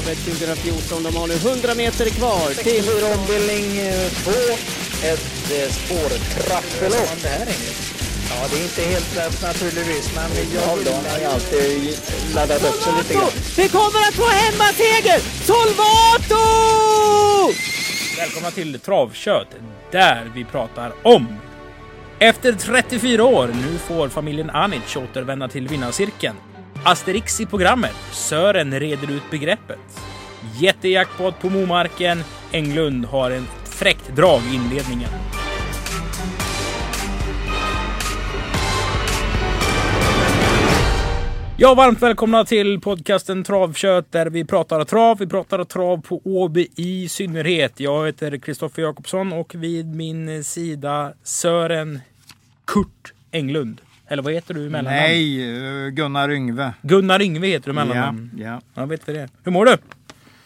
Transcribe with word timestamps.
Travet 0.00 0.18
2014. 0.18 1.02
De 1.02 1.16
har 1.16 1.26
nu 1.26 1.34
100 1.34 1.74
meter 1.74 2.10
kvar 2.10 2.48
till... 2.48 2.84
64 2.84 3.14
ombildning 3.18 3.64
2. 4.24 4.30
Ett 5.10 5.52
eh, 5.52 5.72
spårtrappelopp. 5.72 7.10
Ja, 8.30 8.46
det 8.50 8.58
är 8.58 8.62
inte 8.62 8.82
helt 8.82 9.16
lätt 9.16 9.42
naturligtvis, 9.42 10.14
men 10.14 10.30
jag 10.54 10.60
har 10.60 10.76
ju 11.20 11.24
alltid 11.24 11.98
laddat 12.34 12.64
upp 12.64 12.82
sig 12.82 12.92
lite 12.98 13.14
grann. 13.14 13.30
Vi 13.56 13.68
kommer 13.68 14.00
att 14.08 14.14
få 14.14 14.26
hemmaseger! 14.26 15.20
Solvato! 15.44 16.42
Välkomna 18.18 18.50
till 18.50 18.80
Travkött, 18.80 19.48
där 19.90 20.32
vi 20.34 20.44
pratar 20.44 20.92
om. 21.02 21.26
Efter 22.18 22.52
34 22.52 23.24
år, 23.24 23.46
nu 23.46 23.78
får 23.78 24.08
familjen 24.08 24.50
Anic 24.50 24.96
återvända 24.96 25.48
till 25.48 25.68
vinnarcirkeln. 25.68 26.36
Asterix 26.84 27.40
i 27.40 27.46
programmet, 27.46 27.96
Sören 28.12 28.80
reder 28.80 29.10
ut 29.10 29.30
begreppet. 29.30 30.00
Jättejackpot 30.60 31.40
på 31.40 31.50
Momarken, 31.50 32.18
Englund 32.52 33.04
har 33.04 33.30
en 33.30 33.46
fräckt 33.64 34.16
drag 34.16 34.40
i 34.52 34.54
inledningen. 34.54 35.08
Ja, 41.56 41.74
varmt 41.74 42.02
välkomna 42.02 42.44
till 42.44 42.80
podcasten 42.80 43.44
Travkött 43.44 44.12
där 44.12 44.26
vi 44.26 44.44
pratar 44.44 44.84
trav. 44.84 45.18
Vi 45.18 45.26
pratar 45.26 45.64
trav 45.64 46.02
på 46.02 46.20
Åby 46.24 46.68
i 46.76 47.08
synnerhet. 47.08 47.80
Jag 47.80 48.06
heter 48.06 48.38
Kristoffer 48.38 48.82
Jakobsson 48.82 49.32
och 49.32 49.54
vid 49.54 49.94
min 49.94 50.44
sida 50.44 51.12
Sören 51.22 52.00
Kurt 52.64 53.12
Englund. 53.30 53.80
Eller 54.12 54.22
vad 54.22 54.32
heter 54.32 54.54
du 54.54 54.60
i 54.60 54.68
mellannamn? 54.68 54.96
Nej, 54.96 55.84
eh, 55.86 55.88
Gunnar 55.90 56.30
Yngve. 56.30 56.72
Gunnar 56.82 57.22
Yngve 57.22 57.46
heter 57.46 57.64
du 57.66 57.70
i 57.70 57.74
mellannamn. 57.74 58.30
ja. 58.38 58.60
Ja, 58.74 58.86
vet 58.86 59.08
vi 59.08 59.12
det. 59.12 59.28
Hur 59.44 59.52
mår 59.52 59.64
du? 59.66 59.76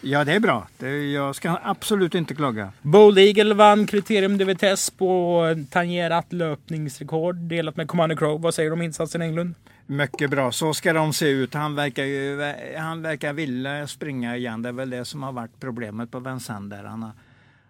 ja, 0.00 0.24
det 0.24 0.32
är 0.32 0.40
bra. 0.40 0.68
Det, 0.78 1.12
jag 1.12 1.34
ska 1.36 1.58
absolut 1.62 2.14
inte 2.14 2.34
klaga. 2.34 2.72
Bold 2.82 3.18
Eagle 3.18 3.54
vann 3.54 3.86
kriterium 3.86 4.38
de 4.38 4.44
Vitesse 4.44 4.92
på 4.92 5.44
tangerat 5.70 6.32
löpningsrekord 6.32 7.36
delat 7.36 7.76
med 7.76 7.88
Commander 7.88 8.16
Crow. 8.16 8.40
Vad 8.40 8.54
säger 8.54 8.70
du 8.70 8.74
om 8.74 8.82
insatsen 8.82 9.22
Englund? 9.22 9.54
Mycket 9.86 10.30
bra. 10.30 10.52
Så 10.52 10.74
ska 10.74 10.92
de 10.92 11.12
se 11.12 11.28
ut. 11.28 11.54
Han 11.54 11.74
verkar, 11.74 12.04
ju, 12.04 12.52
han 12.78 13.02
verkar 13.02 13.32
vilja 13.32 13.86
springa 13.86 14.36
igen. 14.36 14.62
Det 14.62 14.68
är 14.68 14.72
väl 14.72 14.90
det 14.90 15.04
som 15.04 15.22
har 15.22 15.32
varit 15.32 15.60
problemet 15.60 16.10
på 16.10 16.18
Vincennes 16.20 16.70
där. 16.70 16.84
Han 16.84 17.02
har, 17.02 17.12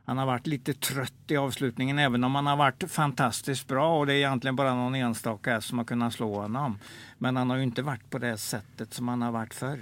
han 0.04 0.18
har 0.18 0.26
varit 0.26 0.46
lite 0.46 0.74
trött 0.74 1.12
i 1.28 1.36
avslutningen 1.36 1.98
även 1.98 2.24
om 2.24 2.34
han 2.34 2.46
har 2.46 2.56
varit 2.56 2.84
fantastiskt 2.90 3.68
bra 3.68 3.98
och 3.98 4.06
det 4.06 4.12
är 4.12 4.16
egentligen 4.16 4.56
bara 4.56 4.74
någon 4.74 4.94
enstaka 4.94 5.60
som 5.60 5.78
har 5.78 5.84
kunnat 5.84 6.12
slå 6.12 6.34
honom. 6.40 6.78
Men 7.18 7.36
han 7.36 7.50
har 7.50 7.56
ju 7.56 7.62
inte 7.62 7.82
varit 7.82 8.10
på 8.10 8.18
det 8.18 8.36
sättet 8.38 8.94
som 8.94 9.08
han 9.08 9.22
har 9.22 9.32
varit 9.32 9.54
förr. 9.54 9.78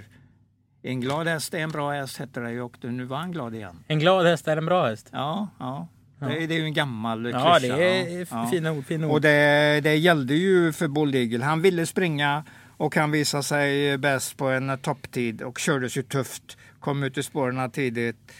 En 0.81 1.01
glad 1.01 1.27
häst 1.27 1.53
är 1.53 1.59
en 1.59 1.71
bra 1.71 1.91
häst 1.91 2.17
hette 2.17 2.39
det 2.39 2.51
ju 2.51 2.61
och 2.61 2.77
nu 2.81 3.03
var 3.05 3.17
han 3.17 3.31
glad 3.31 3.55
igen. 3.55 3.83
En 3.87 3.99
glad 3.99 4.25
häst 4.25 4.47
är 4.47 4.57
en 4.57 4.65
bra 4.65 4.85
häst. 4.87 5.09
Ja, 5.11 5.47
ja. 5.59 5.87
Det, 6.19 6.47
det 6.47 6.55
är 6.55 6.59
ju 6.59 6.65
en 6.65 6.73
gammal 6.73 7.25
Ja, 7.31 7.57
klyscha. 7.59 7.77
det 7.77 8.13
är 8.21 8.27
Ja. 8.31 8.47
fina 8.51 8.71
ord. 8.71 8.85
Fina 8.85 9.07
ord. 9.07 9.13
Och 9.13 9.21
det, 9.21 9.81
det 9.83 9.95
gällde 9.95 10.33
ju 10.33 10.73
för 10.73 10.87
Bold 10.87 11.15
Eagle. 11.15 11.43
Han 11.45 11.61
ville 11.61 11.85
springa 11.85 12.43
och 12.77 12.95
han 12.95 13.11
visade 13.11 13.43
sig 13.43 13.97
bäst 13.97 14.37
på 14.37 14.47
en 14.49 14.77
topptid 14.77 15.41
och 15.41 15.59
kördes 15.59 15.97
ju 15.97 16.03
tufft. 16.03 16.57
Kom 16.79 17.03
ut 17.03 17.17
i 17.17 17.23
spåren 17.23 17.71
tidigt 17.71 18.31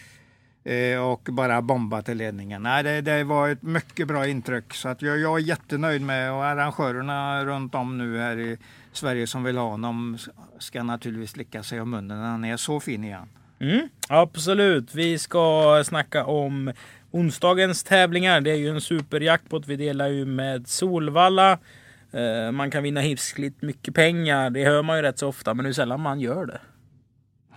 Eh, 0.64 0.98
och 0.98 1.28
bara 1.32 1.62
bomba 1.62 2.02
till 2.02 2.16
ledningen. 2.16 2.62
Nej, 2.62 2.82
det, 2.82 3.00
det 3.00 3.24
var 3.24 3.48
ett 3.48 3.62
mycket 3.62 4.08
bra 4.08 4.26
intryck 4.26 4.74
så 4.74 4.88
att 4.88 5.02
jag, 5.02 5.18
jag 5.18 5.38
är 5.38 5.42
jättenöjd 5.42 6.02
med 6.02 6.32
och 6.32 6.44
arrangörerna 6.44 7.44
runt 7.44 7.74
om 7.74 7.98
nu 7.98 8.18
här 8.18 8.38
i 8.38 8.58
Sverige 8.92 9.26
som 9.26 9.44
vill 9.44 9.56
ha 9.56 9.68
honom 9.68 10.18
ska 10.58 10.82
naturligtvis 10.82 11.30
slicka 11.30 11.62
sig 11.62 11.80
om 11.80 11.90
munnen 11.90 12.20
när 12.20 12.28
han 12.28 12.44
är 12.44 12.56
så 12.56 12.80
fin 12.80 13.04
igen. 13.04 13.28
Mm, 13.58 13.88
absolut. 14.08 14.94
Vi 14.94 15.18
ska 15.18 15.82
snacka 15.86 16.24
om 16.24 16.72
onsdagens 17.10 17.84
tävlingar. 17.84 18.40
Det 18.40 18.50
är 18.50 18.56
ju 18.56 18.68
en 18.68 18.80
superjackpot. 18.80 19.66
Vi 19.66 19.76
delar 19.76 20.08
ju 20.08 20.24
med 20.24 20.68
Solvalla. 20.68 21.58
Eh, 22.12 22.52
man 22.52 22.70
kan 22.70 22.82
vinna 22.82 23.00
hiskligt 23.00 23.62
mycket 23.62 23.94
pengar. 23.94 24.50
Det 24.50 24.64
hör 24.64 24.82
man 24.82 24.96
ju 24.96 25.02
rätt 25.02 25.18
så 25.18 25.28
ofta, 25.28 25.54
men 25.54 25.66
hur 25.66 25.72
sällan 25.72 26.00
man 26.00 26.20
gör 26.20 26.46
det. 26.46 26.60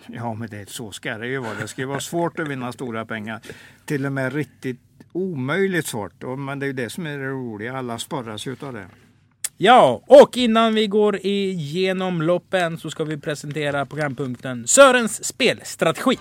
Ja, 0.06 0.34
men 0.34 0.50
det, 0.50 0.70
så 0.70 0.92
ska 0.92 1.18
det 1.18 1.28
ju 1.28 1.38
vara. 1.38 1.54
Det 1.54 1.68
ska 1.68 1.82
ju 1.82 1.88
vara 1.88 2.00
svårt 2.00 2.40
att 2.40 2.48
vinna 2.48 2.72
stora 2.72 3.06
pengar. 3.06 3.42
Till 3.86 4.06
och 4.06 4.12
med 4.12 4.34
riktigt 4.34 4.80
omöjligt 5.12 5.88
svårt. 5.88 6.38
Men 6.38 6.60
det 6.60 6.66
är 6.66 6.68
ju 6.68 6.74
det 6.74 6.90
som 6.90 7.06
är 7.06 7.18
det 7.18 7.28
roliga. 7.28 7.78
Alla 7.78 8.00
sporras 8.00 8.48
ju 8.48 8.52
utav 8.54 8.74
det. 8.74 8.88
Ja, 9.58 10.02
och 10.08 10.38
innan 10.38 10.74
vi 10.74 10.88
går 10.88 11.20
igenom 11.26 12.22
loppen 12.22 12.78
så 12.78 12.90
ska 12.90 13.04
vi 13.04 13.18
presentera 13.18 13.86
programpunkten 13.86 14.68
Sörens 14.68 15.26
spelstrategi. 15.26 16.18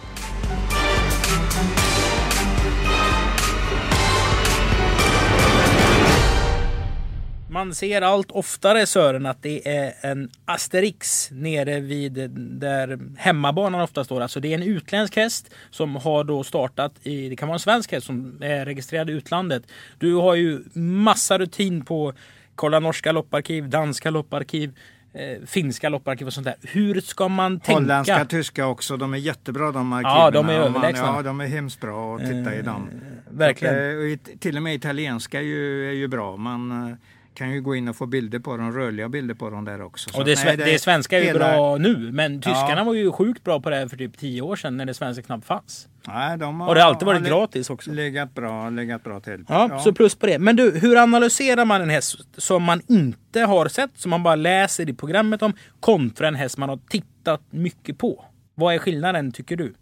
Man 7.66 7.75
ser 7.75 8.03
allt 8.03 8.31
oftare 8.31 8.87
Sören 8.87 9.27
att 9.27 9.43
det 9.43 9.69
är 9.69 9.93
en 10.00 10.31
Asterix 10.44 11.28
nere 11.32 11.81
vid 11.81 12.31
där 12.31 12.99
hemmabanan 13.19 13.81
ofta 13.81 14.04
står. 14.04 14.21
Alltså 14.21 14.41
det 14.41 14.49
är 14.49 14.54
en 14.54 14.62
utländsk 14.62 15.16
häst 15.16 15.54
som 15.71 15.97
har 15.97 16.25
då 16.25 16.44
startat 16.44 16.93
i, 17.03 17.28
det 17.28 17.37
kan 17.37 17.49
vara 17.49 17.54
en 17.56 17.60
svensk 17.60 17.93
häst 17.93 18.06
som 18.06 18.38
är 18.43 18.65
registrerad 18.65 19.10
i 19.10 19.12
utlandet. 19.12 19.62
Du 19.99 20.15
har 20.15 20.34
ju 20.34 20.60
massa 20.81 21.38
rutin 21.38 21.84
på 21.84 22.12
kolla 22.54 22.81
norska 22.81 23.12
lopparkiv, 23.12 23.69
danska 23.69 24.10
lopparkiv, 24.10 24.77
eh, 25.15 25.47
finska 25.47 25.88
lopparkiv 25.88 26.27
och 26.27 26.33
sånt 26.33 26.44
där. 26.47 26.56
Hur 26.62 27.00
ska 27.00 27.28
man 27.28 27.60
tänka? 27.60 27.81
Holländska, 27.81 28.25
tyska 28.25 28.66
också. 28.66 28.97
De 28.97 29.15
är 29.15 29.19
jättebra 29.19 29.72
de 29.72 29.93
arkiven. 29.93 30.12
Ja, 30.16 30.31
de 30.31 30.48
är 30.48 30.53
överlägsna. 30.54 31.06
Ja, 31.16 31.22
de 31.22 31.41
är 31.41 31.47
hemskt 31.47 31.81
bra 31.81 32.16
att 32.16 32.21
titta 32.22 32.54
i 32.54 32.62
dem. 32.62 32.91
verkligen. 33.31 33.75
Så 33.75 33.81
att, 33.81 33.93
eh, 33.94 33.98
och 33.98 34.06
it- 34.09 34.41
till 34.41 34.56
och 34.56 34.62
med 34.62 34.75
italienska 34.75 35.38
är 35.38 35.44
ju, 35.44 35.88
är 35.88 35.94
ju 35.94 36.09
bra. 36.09 36.37
Man 36.37 36.91
eh, 36.91 36.97
kan 37.37 37.51
ju 37.51 37.61
gå 37.61 37.75
in 37.77 37.89
och 37.89 37.97
få 37.97 38.07
bilder 38.07 38.39
på 38.39 38.57
dem, 38.57 38.73
rörliga 38.73 39.09
bilder 39.09 39.35
på 39.35 39.51
dem 39.51 39.65
där 39.65 39.83
också. 39.83 40.11
Så 40.11 40.19
Och 40.19 40.25
det, 40.25 40.45
nej, 40.45 40.57
det 40.57 40.79
svenska 40.83 41.17
är 41.19 41.21
ju 41.21 41.27
hela- 41.27 41.39
bra 41.39 41.77
nu, 41.77 42.13
men 42.13 42.41
tyskarna 42.41 42.75
Ja. 42.77 42.85
var 42.85 42.95
ju 42.95 43.13
sjukt 43.13 43.45
bra 43.45 43.61
på 43.61 43.71
det 43.71 43.77
här 43.77 43.89
för 43.89 43.97
typ 43.97 44.19
10 44.19 44.43
år 44.43 44.57
sedan 44.57 44.77
när 44.77 44.85
det 44.87 44.95
svenska 44.95 45.23
knappt 45.23 45.47
fanns. 45.47 45.89
Nej, 46.09 46.39
de 46.39 46.61
har, 46.61 46.69
Och 46.69 46.75
det 46.75 46.81
har 46.81 46.89
alltid 46.89 47.07
varit 47.07 47.21
har 47.21 47.29
gratis 47.29 47.71
också. 47.71 47.91
Legat 47.93 48.35
bra, 48.35 48.71
legat 48.71 49.05
bra 49.05 49.21
till. 49.21 49.45
Ja, 49.49 49.79
så 49.85 49.93
plus 49.93 50.15
på 50.15 50.27
det. 50.27 50.39
Men 50.39 50.57
du, 50.57 50.79
hur 50.79 50.97
analyserar 50.97 51.65
man 51.65 51.83
en 51.83 51.91
häst 51.91 52.17
som 52.37 52.63
man 52.63 52.81
inte 52.89 53.41
har 53.41 53.69
sett, 53.69 53.91
som 53.95 54.11
man 54.11 54.23
bara 54.23 54.35
läser 54.37 54.91
i 54.91 54.93
programmet 54.95 55.43
om, 55.43 55.53
kontra 55.81 56.29
en 56.29 56.35
häst 56.35 56.59
man 56.59 56.69
har 56.69 56.79
tittat 56.89 57.41
mycket 57.51 57.99
på? 57.99 58.25
Vad 58.55 58.75
är 58.75 58.79
skillnaden 58.79 59.33
tycker 59.33 59.57
du? 59.57 59.75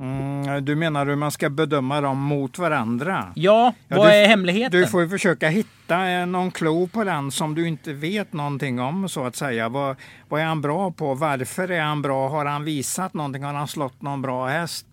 Mm, 0.00 0.64
du 0.64 0.74
menar 0.76 1.06
hur 1.06 1.16
man 1.16 1.30
ska 1.30 1.50
bedöma 1.50 2.00
dem 2.00 2.18
mot 2.18 2.58
varandra? 2.58 3.32
Ja, 3.34 3.74
Ja, 3.88 3.96
vad 3.96 4.06
du- 4.08 4.12
är 4.14 4.28
hemligheten? 4.28 4.80
Du 4.80 4.86
får 4.86 5.02
ju 5.02 5.08
försöka 5.08 5.48
hitta 5.48 6.26
någon 6.26 6.50
klo 6.50 6.88
på 6.88 7.04
den 7.04 7.30
som 7.30 7.54
du 7.54 7.68
inte 7.68 7.92
vet 7.92 8.32
någonting 8.32 8.80
om 8.80 9.08
så 9.08 9.24
att 9.24 9.36
säga. 9.36 9.68
Vad, 9.68 9.96
vad 10.28 10.40
är 10.40 10.44
han 10.44 10.60
bra 10.60 10.90
på? 10.90 11.14
Varför 11.14 11.70
är 11.70 11.80
han 11.82 12.02
bra? 12.02 12.28
Har 12.28 12.44
han 12.44 12.64
visat 12.64 13.14
någonting? 13.14 13.42
Har 13.42 13.54
han 13.54 13.68
slått 13.68 14.02
någon 14.02 14.22
bra 14.22 14.46
häst? 14.46 14.86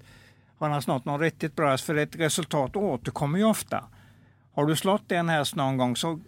Har 0.60 0.70
han 0.70 0.82
slått 0.82 1.06
någon 1.06 1.20
riktigt 1.20 1.56
bra 1.56 1.70
häst? 1.72 1.86
För 1.86 1.96
ett 1.96 2.16
resultat 2.16 2.76
återkommer 2.76 3.40
ju 3.40 3.46
ofta. 3.46 3.84
Har 4.56 4.66
du 4.66 4.76
slått 4.76 5.12
en 5.12 5.30
häst 5.30 5.56
någon 5.56 5.78
gång 5.78 5.96
så 5.96 6.20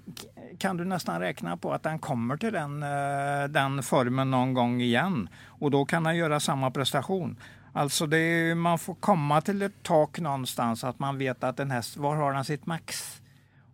kan 0.60 0.78
du 0.78 0.86
nästan 0.86 1.20
räkna 1.20 1.58
på 1.58 1.74
att 1.74 1.84
den 1.84 2.00
kommer 2.00 2.38
till 2.38 2.54
den, 2.54 2.84
eh, 2.84 3.50
den 3.50 3.84
formen 3.84 4.32
någon 4.32 4.54
gång 4.54 4.82
igen. 4.82 5.30
Och 5.46 5.72
då 5.72 5.86
kan 5.86 6.06
han 6.06 6.18
göra 6.18 6.40
samma 6.40 6.72
prestation. 6.72 7.38
Alltså 7.74 8.06
det 8.06 8.18
är, 8.18 8.56
man 8.56 8.80
får 8.80 8.96
komma 8.96 9.42
till 9.42 9.62
ett 9.62 9.84
tak 9.84 10.20
någonstans 10.20 10.84
att 10.84 11.00
man 11.00 11.18
vet 11.18 11.44
att 11.44 11.60
en 11.60 11.72
häst, 11.72 11.98
var 11.98 12.16
har 12.16 12.34
den 12.34 12.46
sitt 12.46 12.66
max? 12.66 13.22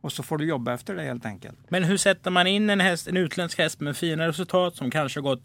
Och 0.01 0.11
så 0.11 0.23
får 0.23 0.38
du 0.38 0.45
jobba 0.45 0.73
efter 0.73 0.95
det 0.95 1.03
helt 1.03 1.25
enkelt. 1.25 1.57
Men 1.69 1.83
hur 1.83 1.97
sätter 1.97 2.31
man 2.31 2.47
in 2.47 2.69
en 2.69 2.79
häst, 2.79 3.07
en 3.07 3.17
utländsk 3.17 3.57
häst 3.57 3.79
med 3.79 3.97
fina 3.97 4.28
resultat 4.28 4.75
som 4.75 4.91
kanske 4.91 5.19
har 5.19 5.23
gått 5.23 5.44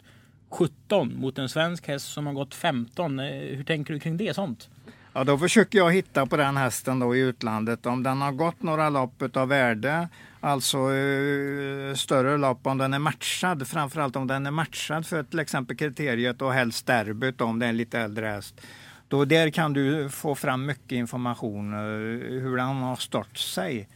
17 0.51 1.21
mot 1.21 1.39
en 1.39 1.49
svensk 1.49 1.89
häst 1.89 2.13
som 2.13 2.27
har 2.27 2.33
gått 2.33 2.55
15? 2.55 3.19
Eh, 3.19 3.27
hur 3.33 3.65
tänker 3.65 3.95
du 3.95 4.01
kring 4.01 4.17
det 4.17 4.35
sånt? 4.35 4.69
Ja, 5.13 5.25
då 5.25 5.39
försöker 5.39 5.79
jag 5.79 5.93
hitta 5.93 6.27
på 6.27 6.37
den 6.37 6.57
hästen 6.57 6.99
då 6.99 7.17
i 7.17 7.21
utlandet 7.21 7.87
om 7.87 8.03
den 8.03 8.21
har 8.21 8.33
gått 8.33 8.63
några 8.63 8.89
lopp 8.91 9.37
av 9.37 9.49
värde, 9.49 10.09
alltså 10.41 10.79
eh, 10.79 11.95
större 11.95 12.37
lopp 12.37 12.67
om 12.67 12.79
den 12.79 12.95
är 12.95 12.99
matchad, 12.99 13.69
framförallt 13.69 14.17
om 14.17 14.27
den 14.27 14.47
är 14.47 14.51
matchad 14.51 15.07
för 15.07 15.23
till 15.23 15.39
exempel 15.39 15.77
kriteriet 15.77 16.43
och 16.43 16.53
helst 16.53 16.87
derbyt 16.87 17.41
om 17.41 17.59
det 17.59 17.67
är 17.67 17.71
en 17.71 17.77
lite 17.77 17.99
äldre 17.99 18.27
häst. 18.27 18.61
Då 19.09 19.25
där 19.25 19.51
kan 19.51 19.73
du 19.73 20.09
få 20.09 20.35
fram 20.35 20.67
mycket 20.67 20.93
information 20.93 21.73
eh, 21.73 21.81
hur 22.41 22.57
den 22.57 22.67
har 22.67 22.97
stått 22.97 23.39
sig 23.39 23.89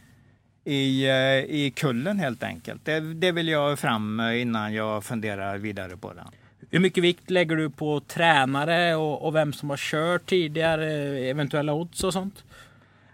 i, 0.63 1.07
eh, 1.07 1.55
i 1.55 1.73
kullen 1.75 2.19
helt 2.19 2.43
enkelt. 2.43 2.85
Det, 2.85 2.99
det 2.99 3.31
vill 3.31 3.47
jag 3.47 3.79
fram 3.79 4.19
innan 4.19 4.73
jag 4.73 5.03
funderar 5.03 5.57
vidare 5.57 5.97
på 5.97 6.13
den. 6.13 6.27
Hur 6.75 6.79
mycket 6.79 7.03
vikt 7.03 7.29
lägger 7.29 7.55
du 7.55 7.69
på 7.69 7.99
tränare 7.99 8.95
och, 8.95 9.27
och 9.27 9.35
vem 9.35 9.53
som 9.53 9.69
har 9.69 9.77
kört 9.77 10.25
tidigare, 10.25 10.91
eventuella 11.19 11.73
odds 11.73 12.03
och 12.03 12.13
sånt? 12.13 12.43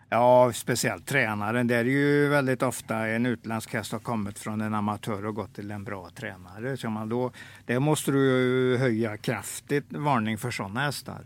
Ja, 0.10 0.52
speciellt 0.54 1.06
tränaren. 1.06 1.68
Det 1.68 1.76
är 1.76 1.86
ju 1.86 2.28
väldigt 2.28 2.64
ofta 2.64 3.08
en 3.08 3.26
utländsk 3.26 3.74
häst 3.74 3.92
har 3.92 4.00
kommit 4.00 4.40
från 4.40 4.62
en 4.62 4.74
amatör 4.74 5.26
och 5.26 5.36
gått 5.36 5.56
till 5.56 5.72
en 5.72 5.84
bra 5.84 6.10
tränare. 6.16 6.78
Så 6.78 6.90
man 6.90 7.10
då, 7.10 7.32
det 7.66 7.80
måste 7.80 8.12
du 8.12 8.78
höja 8.80 9.18
kraftigt 9.18 9.86
varning 9.90 10.38
för 10.38 10.52
sådana 10.52 10.80
hästar. 10.80 11.22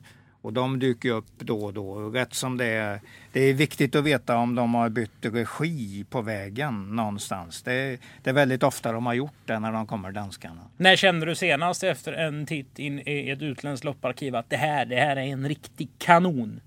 Och 0.46 0.54
de 0.54 0.80
dyker 0.80 1.12
upp 1.12 1.40
då 1.40 1.66
och 1.66 1.74
då. 1.74 2.10
Rätt 2.10 2.34
som 2.34 2.58
det 2.58 2.66
är. 2.66 3.02
Det 3.32 3.40
är 3.42 3.54
viktigt 3.54 3.96
att 3.96 4.04
veta 4.04 4.38
om 4.38 4.56
de 4.56 4.74
har 4.74 4.90
bytt 4.90 5.12
regi 5.22 6.06
på 6.10 6.22
vägen 6.22 6.96
någonstans. 6.96 7.64
Det 7.64 7.74
är, 7.74 7.98
det 8.24 8.30
är 8.30 8.34
väldigt 8.34 8.64
ofta 8.64 8.92
de 8.92 9.06
har 9.06 9.14
gjort 9.14 9.34
det 9.46 9.60
när 9.60 9.72
de 9.72 9.88
kommer 9.88 10.12
danskarna. 10.12 10.62
När 10.78 10.96
kände 10.96 11.26
du 11.26 11.36
senast 11.36 11.84
efter 11.84 12.14
en 12.14 12.46
titt 12.46 12.80
in 12.80 13.00
i 13.06 13.30
ett 13.30 13.42
utländskt 13.42 13.84
lopparkiv 13.84 14.36
att 14.36 14.50
det 14.50 14.58
här, 14.58 14.86
det 14.86 14.96
här 14.96 15.16
är 15.16 15.22
en 15.22 15.48
riktig 15.48 15.90
kanon? 15.98 16.60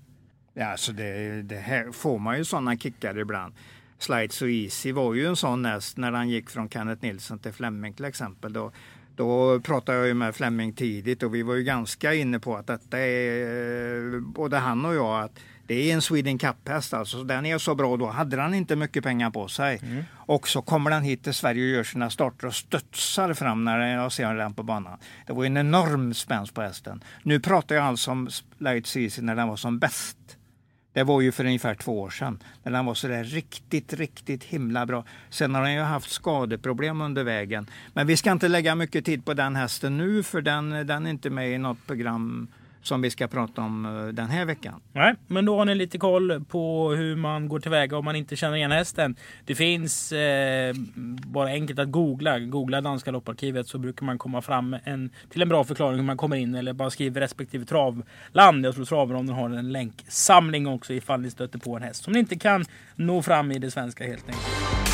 Ja, 0.53 0.65
alltså 0.65 0.91
det, 0.91 1.41
det 1.41 1.59
här 1.59 1.91
får 1.91 2.19
man 2.19 2.37
ju 2.37 2.45
sådana 2.45 2.77
kickar 2.77 3.19
ibland. 3.19 3.53
Slide 3.97 4.33
So 4.33 4.47
Easy 4.47 4.91
var 4.91 5.13
ju 5.13 5.25
en 5.25 5.35
sån 5.35 5.61
näst 5.61 5.97
när 5.97 6.11
han 6.11 6.29
gick 6.29 6.49
från 6.49 6.69
Kenneth 6.69 7.03
Nilsson 7.03 7.39
till 7.39 7.53
Fleming 7.53 7.93
till 7.93 8.05
exempel. 8.05 8.53
Då, 8.53 8.71
då 9.19 9.59
pratade 9.59 9.97
jag 9.97 10.07
ju 10.07 10.13
med 10.13 10.35
Fleming 10.35 10.73
tidigt 10.73 11.23
och 11.23 11.35
vi 11.35 11.43
var 11.43 11.55
ju 11.55 11.63
ganska 11.63 12.13
inne 12.13 12.39
på 12.39 12.55
att 12.55 12.67
detta 12.67 12.99
är, 12.99 14.19
både 14.19 14.57
han 14.57 14.85
och 14.85 14.95
jag, 14.95 15.23
att 15.23 15.39
det 15.67 15.73
är 15.75 15.93
en 15.93 16.01
Sweden 16.01 16.37
Cup-häst 16.37 16.93
alltså. 16.93 17.23
Den 17.23 17.45
är 17.45 17.57
så 17.57 17.75
bra. 17.75 17.97
Då 17.97 18.05
hade 18.05 18.41
han 18.41 18.53
inte 18.53 18.75
mycket 18.75 19.03
pengar 19.03 19.29
på 19.29 19.47
sig. 19.47 19.79
Mm. 19.83 20.03
Och 20.15 20.47
så 20.47 20.61
kommer 20.61 20.91
den 20.91 21.03
hit 21.03 21.23
till 21.23 21.33
Sverige 21.33 21.63
och 21.63 21.69
gör 21.69 21.83
sina 21.83 22.09
starter 22.09 22.47
och 22.47 22.55
studsar 22.55 23.33
fram 23.33 23.63
när 23.63 23.95
jag 23.95 24.11
ser 24.11 24.35
den 24.35 24.53
på 24.53 24.63
banan. 24.63 24.97
Det 25.27 25.33
var 25.33 25.45
en 25.45 25.57
enorm 25.57 26.13
spänst 26.13 26.53
på 26.53 26.61
hästen. 26.61 27.03
Nu 27.23 27.39
pratar 27.39 27.75
jag 27.75 27.85
alltså 27.85 28.11
om 28.11 28.29
Light 28.57 28.87
Season 28.87 29.25
när 29.25 29.35
den 29.35 29.47
var 29.47 29.55
som 29.55 29.79
bäst. 29.79 30.17
Det 30.93 31.03
var 31.03 31.21
ju 31.21 31.31
för 31.31 31.45
ungefär 31.45 31.75
två 31.75 32.01
år 32.01 32.09
sedan. 32.09 32.39
När 32.63 32.71
den 32.71 32.85
var 32.85 32.93
sådär 32.93 33.23
riktigt, 33.23 33.93
riktigt 33.93 34.43
himla 34.43 34.85
bra. 34.85 35.03
Sen 35.29 35.55
har 35.55 35.63
den 35.63 35.73
ju 35.73 35.81
haft 35.81 36.11
skadeproblem 36.11 37.01
under 37.01 37.23
vägen. 37.23 37.67
Men 37.93 38.07
vi 38.07 38.17
ska 38.17 38.31
inte 38.31 38.47
lägga 38.47 38.75
mycket 38.75 39.05
tid 39.05 39.25
på 39.25 39.33
den 39.33 39.55
hästen 39.55 39.97
nu 39.97 40.23
för 40.23 40.41
den, 40.41 40.69
den 40.69 41.05
är 41.05 41.09
inte 41.09 41.29
med 41.29 41.51
i 41.51 41.57
något 41.57 41.87
program 41.87 42.47
som 42.81 43.01
vi 43.01 43.09
ska 43.09 43.27
prata 43.27 43.61
om 43.61 43.85
eh, 43.85 44.13
den 44.13 44.27
här 44.27 44.45
veckan. 44.45 44.81
Nej, 44.93 45.15
men 45.27 45.45
då 45.45 45.57
har 45.57 45.65
ni 45.65 45.75
lite 45.75 45.97
koll 45.97 46.45
på 46.45 46.91
hur 46.91 47.15
man 47.15 47.49
går 47.49 47.59
tillväga 47.59 47.97
om 47.97 48.05
man 48.05 48.15
inte 48.15 48.35
känner 48.35 48.57
igen 48.57 48.71
hästen. 48.71 49.15
Det 49.45 49.55
finns 49.55 50.11
eh, 50.11 50.73
bara 51.25 51.49
enkelt 51.49 51.79
att 51.79 51.91
googla. 51.91 52.39
Googla 52.39 52.81
Danska 52.81 53.11
lopparkivet 53.11 53.67
så 53.67 53.77
brukar 53.77 54.05
man 54.05 54.17
komma 54.17 54.41
fram 54.41 54.75
en, 54.83 55.09
till 55.29 55.41
en 55.41 55.49
bra 55.49 55.63
förklaring 55.63 55.97
hur 55.97 56.05
man 56.05 56.17
kommer 56.17 56.35
in 56.35 56.55
eller 56.55 56.73
bara 56.73 56.89
skriver 56.89 57.21
respektive 57.21 57.65
travland. 57.65 58.65
Jag 58.65 58.75
tror 58.75 58.85
Travronden 58.85 59.35
har 59.35 59.49
en 59.49 59.71
länksamling 59.71 60.67
också 60.67 60.93
ifall 60.93 61.21
ni 61.21 61.29
stöter 61.29 61.59
på 61.59 61.75
en 61.75 61.83
häst 61.83 62.03
som 62.03 62.13
ni 62.13 62.19
inte 62.19 62.35
kan 62.35 62.65
nå 62.95 63.21
fram 63.21 63.51
i 63.51 63.59
det 63.59 63.71
svenska 63.71 64.03
helt 64.03 64.27
enkelt. 64.29 64.88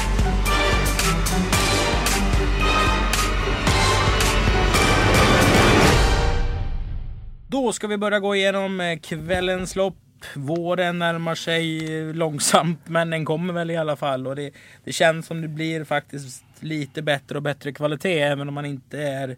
Då 7.47 7.73
ska 7.73 7.87
vi 7.87 7.97
börja 7.97 8.19
gå 8.19 8.35
igenom 8.35 8.81
eh, 8.81 8.99
kvällens 8.99 9.75
lopp. 9.75 9.95
Våren 10.35 10.99
närmar 10.99 11.35
sig 11.35 11.97
eh, 11.99 12.13
långsamt 12.13 12.79
men 12.85 13.09
den 13.09 13.25
kommer 13.25 13.53
väl 13.53 13.71
i 13.71 13.77
alla 13.77 13.95
fall. 13.95 14.27
Och 14.27 14.35
det, 14.35 14.51
det 14.83 14.91
känns 14.91 15.25
som 15.25 15.41
det 15.41 15.47
blir 15.47 15.83
faktiskt 15.83 16.43
lite 16.59 17.01
bättre 17.01 17.37
och 17.37 17.41
bättre 17.41 17.71
kvalitet 17.71 18.19
även 18.19 18.47
om 18.47 18.53
man 18.53 18.65
inte 18.65 18.99
är 18.99 19.37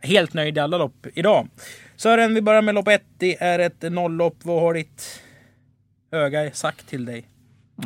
helt 0.00 0.34
nöjd 0.34 0.56
i 0.56 0.60
alla 0.60 0.78
lopp 0.78 1.06
idag. 1.14 1.48
Sören, 1.96 2.34
vi 2.34 2.42
börjar 2.42 2.62
med 2.62 2.74
lopp 2.74 2.88
1. 2.88 3.02
Det 3.18 3.42
är 3.42 3.58
ett 3.58 3.92
nolllopp. 3.92 4.36
Vad 4.42 4.62
har 4.62 4.74
ditt 4.74 5.20
öga 6.12 6.50
sagt 6.50 6.88
till 6.88 7.04
dig? 7.04 7.24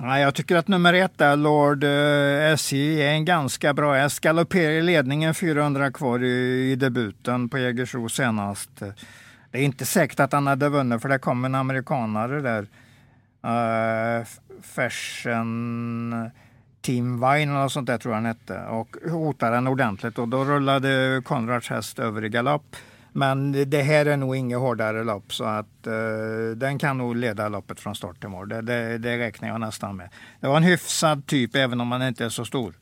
Jag 0.03 0.35
tycker 0.35 0.57
att 0.57 0.69
nummer 0.69 0.95
ett 0.95 1.19
där, 1.19 1.37
Lord 1.37 1.85
eh, 1.85 2.53
SJ, 2.53 3.03
är 3.03 3.11
en 3.11 3.25
ganska 3.25 3.75
bra 3.75 3.95
häst. 3.95 4.21
Galopperar 4.21 4.73
i 4.73 4.83
ledningen 4.83 5.35
400 5.35 5.93
kvar 5.93 6.25
i, 6.25 6.71
i 6.73 6.77
debuten 6.77 7.49
på 7.49 7.59
Jägersro 7.59 8.09
senast. 8.09 8.83
Det 9.51 9.59
är 9.59 9.63
inte 9.63 9.87
säkert 9.87 10.21
att 10.21 10.33
han 10.33 10.47
hade 10.47 10.69
vunnit 10.69 11.03
för 11.03 11.09
det 11.09 11.19
kom 11.19 11.45
en 11.45 11.55
amerikanare 11.55 12.41
där. 12.41 12.67
Uh, 13.45 14.27
Fashion 14.63 16.31
Team 16.81 17.21
Vine 17.21 17.57
eller 17.57 17.69
sånt 17.69 17.87
där 17.87 17.99
tror 17.99 18.13
jag 18.15 18.17
han 18.17 18.27
hette 18.27 18.65
och 18.65 18.97
hotade 19.11 19.57
den 19.57 19.67
ordentligt 19.67 20.19
och 20.19 20.29
då 20.29 20.45
rullade 20.45 21.23
Konrads 21.25 21.69
häst 21.69 21.99
över 21.99 22.25
i 22.25 22.29
galopp. 22.29 22.77
Men 23.13 23.71
det 23.71 23.83
här 23.83 24.07
är 24.07 24.17
nog 24.17 24.37
inget 24.37 24.59
hårdare 24.59 25.05
lopp 25.05 25.33
så 25.33 25.45
att 25.45 25.87
uh, 25.87 26.57
den 26.57 26.79
kan 26.79 26.99
nog 26.99 27.17
leda 27.17 27.49
loppet 27.49 27.81
från 27.81 27.95
start 27.95 28.21
till 28.21 28.29
mål. 28.29 28.49
Det, 28.49 28.63
det, 28.63 28.99
det 28.99 29.19
räknar 29.19 29.49
jag 29.49 29.61
nästan 29.61 29.97
med. 29.97 30.09
Det 30.41 30.47
var 30.47 30.57
en 30.57 30.63
hyfsad 30.63 31.27
typ 31.27 31.57
även 31.57 31.81
om 31.81 31.93
han 31.93 32.03
inte 32.03 32.25
är 32.25 32.29
så 32.29 32.45
stor. 32.45 32.75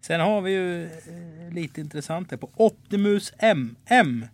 Sen 0.00 0.20
har 0.20 0.40
vi 0.40 0.50
ju 0.50 0.84
eh, 0.84 1.54
lite 1.54 1.80
intressant 1.80 2.30
här 2.30 2.38
på 2.38 2.50
Optimus 2.56 3.32
MM 3.38 4.26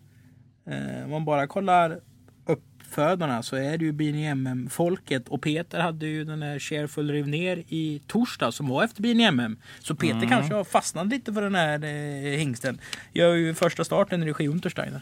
om 1.05 1.11
man 1.11 1.25
bara 1.25 1.47
kollar 1.47 1.99
uppfödarna 2.45 3.43
så 3.43 3.55
är 3.55 3.77
det 3.77 3.85
ju 3.85 3.91
BNMM 3.91 4.69
folket 4.69 5.27
och 5.29 5.41
Peter 5.41 5.79
hade 5.79 6.07
ju 6.07 6.23
den 6.23 6.41
här 6.41 6.59
Shareful 6.59 7.11
rev 7.11 7.27
ner 7.27 7.57
i 7.67 8.01
torsdag 8.07 8.51
som 8.51 8.67
var 8.67 8.83
efter 8.83 9.01
BNMM. 9.01 9.57
Så 9.79 9.95
Peter 9.95 10.15
mm. 10.15 10.29
kanske 10.29 10.53
har 10.53 10.63
fastnat 10.63 11.07
lite 11.07 11.33
för 11.33 11.41
den 11.41 11.55
här 11.55 11.83
eh, 11.83 12.37
hingsten. 12.37 12.79
Gör 13.13 13.33
ju 13.33 13.53
första 13.53 13.83
starten 13.83 14.23
i 14.23 14.25
regi 14.25 14.47
Untersteiner. 14.47 15.01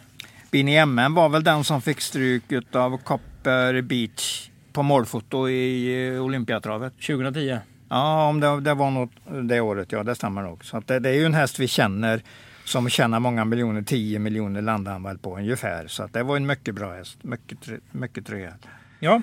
BNMM 0.51 1.13
var 1.13 1.29
väl 1.29 1.43
den 1.43 1.63
som 1.63 1.81
fick 1.81 2.01
stryk 2.01 2.43
av 2.71 2.97
Copper 2.97 3.81
Beach 3.81 4.49
på 4.73 4.83
målfoto 4.83 5.49
i 5.49 6.07
eh, 6.15 6.23
Olympiatravet. 6.23 6.93
2010. 6.93 7.57
Ja, 7.89 8.29
om 8.29 8.39
det, 8.39 8.61
det 8.61 8.73
var 8.73 8.91
något 8.91 9.11
det 9.49 9.61
året, 9.61 9.91
ja 9.91 10.03
det 10.03 10.15
stämmer 10.15 10.41
nog. 10.41 10.65
Så 10.65 10.79
det, 10.85 10.99
det, 10.99 11.09
är 11.09 11.13
ju 11.13 11.25
en 11.25 11.33
häst 11.33 11.59
vi 11.59 11.67
känner 11.67 12.21
som 12.67 12.89
tjänar 12.89 13.19
många 13.19 13.45
miljoner, 13.45 13.81
10 13.81 14.19
miljoner 14.19 14.61
landade 14.61 14.93
han 14.93 15.03
väl 15.03 15.17
på 15.17 15.37
ungefär. 15.37 15.87
Så 15.87 16.03
att 16.03 16.13
det 16.13 16.23
var 16.23 16.37
en 16.37 16.45
mycket 16.45 16.75
bra 16.75 16.93
häst, 16.93 17.23
mycket, 17.23 17.57
mycket 17.91 18.29
rejäl. 18.29 18.53
Ja. 18.99 19.21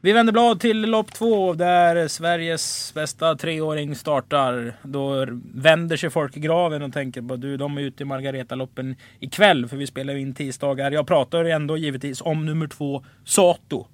Vi 0.00 0.12
vänder 0.12 0.32
blad 0.32 0.60
till 0.60 0.80
lopp 0.80 1.12
två 1.12 1.54
där 1.54 2.08
Sveriges 2.08 2.94
bästa 2.94 3.36
treåring 3.36 3.96
startar. 3.96 4.76
Då 4.82 5.26
vänder 5.54 5.96
sig 5.96 6.10
folk 6.10 6.36
i 6.36 6.40
graven 6.40 6.82
och 6.82 6.92
tänker 6.92 7.22
på 7.22 7.36
du, 7.36 7.56
de 7.56 7.78
är 7.78 7.82
ute 7.82 8.02
i 8.02 8.06
Margaretaloppen 8.06 8.96
ikväll 9.20 9.68
för 9.68 9.76
vi 9.76 9.86
spelar 9.86 10.14
in 10.14 10.34
tisdagar. 10.34 10.90
Jag 10.90 11.06
pratar 11.06 11.44
ändå 11.44 11.76
givetvis 11.76 12.20
om 12.20 12.46
nummer 12.46 12.66
två, 12.66 13.04
Sato. 13.24 13.86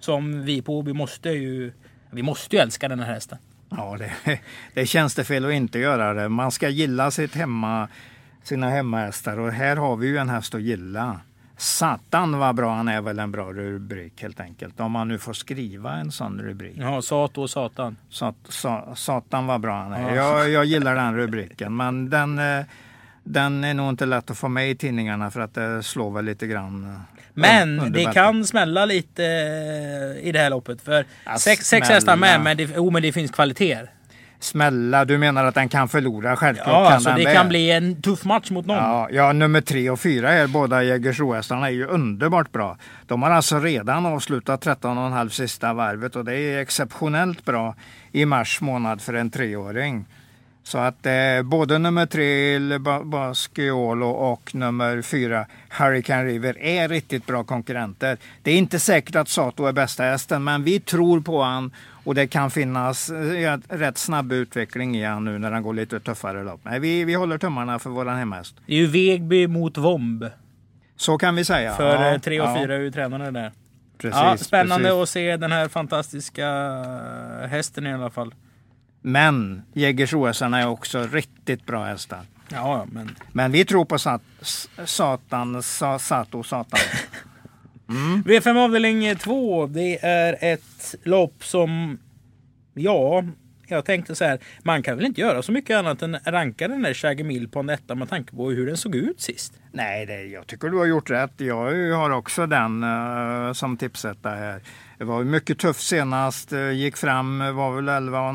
Som 0.00 0.42
vi 0.44 0.62
på 0.62 0.78
Åby 0.78 0.92
måste 0.92 1.30
ju, 1.30 1.72
vi 2.10 2.22
måste 2.22 2.56
ju 2.56 2.62
älska 2.62 2.88
den 2.88 3.00
här 3.00 3.14
hästen. 3.14 3.38
Ja, 3.76 3.96
det, 3.98 4.40
det 4.74 4.86
känns 4.86 5.14
det 5.14 5.24
fel 5.24 5.44
att 5.44 5.52
inte 5.52 5.78
göra 5.78 6.14
det. 6.14 6.28
Man 6.28 6.50
ska 6.50 6.68
gilla 6.68 7.10
sitt 7.10 7.34
hemma, 7.34 7.88
sina 8.42 8.70
hemmahästar 8.70 9.38
och 9.38 9.52
här 9.52 9.76
har 9.76 9.96
vi 9.96 10.06
ju 10.06 10.16
en 10.16 10.28
häst 10.28 10.54
att 10.54 10.62
gilla. 10.62 11.20
Satan 11.56 12.38
vad 12.38 12.54
bra 12.54 12.74
han 12.74 12.88
är 12.88 13.00
väl 13.00 13.18
en 13.18 13.32
bra 13.32 13.52
rubrik 13.52 14.22
helt 14.22 14.40
enkelt. 14.40 14.80
Om 14.80 14.92
man 14.92 15.08
nu 15.08 15.18
får 15.18 15.32
skriva 15.32 15.92
en 15.92 16.12
sån 16.12 16.40
rubrik. 16.40 16.76
Ja, 16.76 17.02
Sato 17.02 17.42
och 17.42 17.50
Satan. 17.50 17.96
Sat, 18.10 18.34
sa, 18.48 18.92
satan 18.96 19.46
vad 19.46 19.60
bra 19.60 19.82
han 19.82 19.92
är. 19.92 20.16
Ja. 20.16 20.38
Jag, 20.38 20.50
jag 20.50 20.64
gillar 20.64 20.94
den 20.94 21.16
rubriken 21.16 21.76
men 21.76 22.10
den, 22.10 22.38
eh, 22.38 22.64
den 23.24 23.64
är 23.64 23.74
nog 23.74 23.88
inte 23.88 24.06
lätt 24.06 24.30
att 24.30 24.38
få 24.38 24.48
med 24.48 24.70
i 24.70 24.74
tidningarna 24.74 25.30
för 25.30 25.40
att 25.40 25.54
det 25.54 25.82
slår 25.82 26.10
väl 26.10 26.24
lite 26.24 26.46
grann. 26.46 26.84
Eh, 26.84 27.00
men 27.34 27.92
det 27.92 28.04
kan 28.04 28.44
smälla 28.44 28.84
lite 28.84 29.24
eh, 29.24 30.28
i 30.28 30.32
det 30.32 30.38
här 30.38 30.50
loppet. 30.50 30.82
För 30.82 31.04
ja, 31.24 31.38
sex, 31.38 31.68
sex 31.68 31.88
hästar 31.88 32.16
med 32.16 32.40
men 32.40 32.56
det, 32.56 32.78
oh, 32.78 32.92
men 32.92 33.02
det 33.02 33.12
finns 33.12 33.30
kvaliteter 33.30 33.90
smälla. 34.44 35.04
Du 35.04 35.18
menar 35.18 35.44
att 35.44 35.54
den 35.54 35.68
kan 35.68 35.88
förlora? 35.88 36.36
Självklart 36.36 36.68
ja, 36.68 36.84
kan 36.84 36.92
alltså 36.92 37.08
den 37.08 37.18
det, 37.18 37.24
det 37.24 37.34
kan 37.34 37.48
bli 37.48 37.70
en 37.70 38.02
tuff 38.02 38.24
match 38.24 38.50
mot 38.50 38.66
någon. 38.66 38.76
Ja, 38.76 39.08
ja 39.10 39.32
nummer 39.32 39.60
tre 39.60 39.90
och 39.90 40.00
fyra 40.00 40.28
här, 40.28 40.46
båda 40.46 40.82
Jägersro-hästarna 40.82 41.66
är 41.66 41.70
ju 41.70 41.86
underbart 41.86 42.52
bra. 42.52 42.76
De 43.06 43.22
har 43.22 43.30
alltså 43.30 43.58
redan 43.58 44.06
avslutat 44.06 44.66
13,5 44.66 45.28
sista 45.28 45.72
varvet 45.72 46.16
och 46.16 46.24
det 46.24 46.36
är 46.36 46.58
exceptionellt 46.58 47.44
bra 47.44 47.74
i 48.12 48.24
mars 48.24 48.60
månad 48.60 49.00
för 49.00 49.14
en 49.14 49.30
treåring. 49.30 50.04
Så 50.62 50.78
att 50.78 51.06
eh, 51.06 51.42
både 51.44 51.78
nummer 51.78 52.06
tre 52.06 52.58
Basquiolo 53.04 54.06
och 54.06 54.54
nummer 54.54 55.02
fyra 55.02 55.46
Hurricane 55.70 56.24
River 56.24 56.58
är 56.58 56.88
riktigt 56.88 57.26
bra 57.26 57.44
konkurrenter. 57.44 58.18
Det 58.42 58.50
är 58.50 58.58
inte 58.58 58.78
säkert 58.78 59.16
att 59.16 59.28
Sato 59.28 59.64
är 59.64 59.72
bästa 59.72 60.02
hästen 60.02 60.44
men 60.44 60.64
vi 60.64 60.80
tror 60.80 61.20
på 61.20 61.42
han 61.42 61.72
och 62.04 62.14
det 62.14 62.26
kan 62.26 62.50
finnas 62.50 63.10
eh, 63.10 63.58
rätt 63.68 63.98
snabb 63.98 64.32
utveckling 64.32 64.96
i 64.96 65.04
han 65.04 65.24
nu 65.24 65.38
när 65.38 65.50
han 65.50 65.62
går 65.62 65.74
lite 65.74 66.00
tuffare 66.00 66.44
lopp. 66.44 66.60
Nej, 66.62 66.80
vi, 66.80 67.04
vi 67.04 67.14
håller 67.14 67.38
tummarna 67.38 67.78
för 67.78 67.90
våran 67.90 68.18
hemhäst. 68.18 68.54
Det 68.66 68.72
är 68.72 68.76
ju 68.76 68.86
Vegby 68.86 69.46
mot 69.46 69.78
Vomb. 69.78 70.24
Så 70.96 71.18
kan 71.18 71.34
vi 71.36 71.44
säga. 71.44 71.74
För 71.74 72.12
ja, 72.12 72.18
3 72.18 72.40
och 72.40 72.56
4 72.56 72.72
ja. 72.72 72.74
är 72.74 72.80
ju 72.80 72.90
tränarna 72.90 73.30
där. 73.30 73.52
Precis, 73.98 74.20
ja, 74.20 74.36
spännande 74.36 74.88
precis. 74.88 75.02
att 75.02 75.08
se 75.08 75.36
den 75.36 75.52
här 75.52 75.68
fantastiska 75.68 76.48
hästen 77.48 77.86
i 77.86 77.94
alla 77.94 78.10
fall. 78.10 78.34
Men 79.02 79.62
Jägersrohästarna 79.72 80.60
är 80.60 80.68
också 80.68 81.06
riktigt 81.12 81.66
bra 81.66 81.84
hästar. 81.84 82.20
Ja, 82.48 82.86
men... 82.92 83.16
men 83.32 83.52
vi 83.52 83.64
tror 83.64 83.84
på 83.84 83.98
sat, 83.98 84.22
Satan, 84.84 85.62
sa, 85.62 85.98
Sato 85.98 86.42
Satan. 86.42 86.80
Mm. 87.88 88.22
V5 88.22 88.64
avdelning 88.64 89.16
2. 89.16 89.66
Det 89.66 90.04
är 90.04 90.36
ett 90.40 90.94
lopp 91.02 91.44
som, 91.44 91.98
ja, 92.74 93.24
Jag 93.68 93.84
tänkte 93.84 94.14
så 94.14 94.24
här, 94.24 94.38
man 94.62 94.82
kan 94.82 94.96
väl 94.96 95.06
inte 95.06 95.20
göra 95.20 95.42
så 95.42 95.52
mycket 95.52 95.76
annat 95.76 96.02
än 96.02 96.18
ranka 96.24 96.68
den 96.68 96.82
där 96.82 96.94
Shaggy 96.94 97.24
Mill 97.24 97.48
på 97.48 97.60
en 97.60 97.68
etta 97.68 97.94
med 97.94 98.08
tanke 98.10 98.36
på 98.36 98.50
hur 98.50 98.66
den 98.66 98.76
såg 98.76 98.94
ut 98.94 99.20
sist. 99.20 99.52
Nej, 99.72 100.06
det, 100.06 100.22
jag 100.22 100.46
tycker 100.46 100.68
du 100.68 100.78
har 100.78 100.86
gjort 100.86 101.10
rätt. 101.10 101.32
Jag 101.36 101.96
har 101.96 102.10
också 102.10 102.46
den 102.46 102.84
uh, 102.84 103.52
som 103.52 103.76
tipsetta 103.76 104.30
här. 104.30 104.62
Det 105.02 105.06
var 105.06 105.24
mycket 105.24 105.58
tufft 105.58 105.80
senast, 105.80 106.52
uh, 106.52 106.72
gick 106.72 106.96
fram, 106.96 107.38
var 107.56 107.74
väl 107.74 107.88
11 107.88 108.34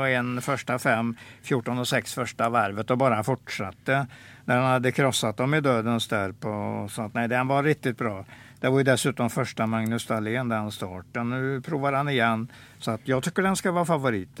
och 0.00 0.08
1 0.08 0.44
första 0.44 0.78
fem, 0.78 1.16
14 1.42 1.78
och 1.78 1.88
6 1.88 2.14
första 2.14 2.48
varvet 2.48 2.90
och 2.90 2.98
bara 2.98 3.22
fortsatte. 3.22 4.06
När 4.44 4.56
han 4.56 4.64
hade 4.64 4.92
krossat 4.92 5.36
dem 5.36 5.54
i 5.54 5.60
dödens 5.60 6.08
där. 6.08 6.32
På, 6.32 6.86
så 6.90 7.02
att, 7.02 7.14
nej, 7.14 7.28
den 7.28 7.48
var 7.48 7.62
riktigt 7.62 7.98
bra. 7.98 8.24
Det 8.60 8.68
var 8.68 8.78
ju 8.78 8.84
dessutom 8.84 9.30
första 9.30 9.66
Magnus 9.66 10.06
Dahlén 10.06 10.48
den 10.48 10.70
starten. 10.70 11.30
Nu 11.30 11.60
provar 11.60 11.92
han 11.92 12.08
igen. 12.08 12.52
Så 12.78 12.90
att 12.90 13.00
jag 13.04 13.22
tycker 13.22 13.42
den 13.42 13.56
ska 13.56 13.72
vara 13.72 13.84
favorit. 13.84 14.38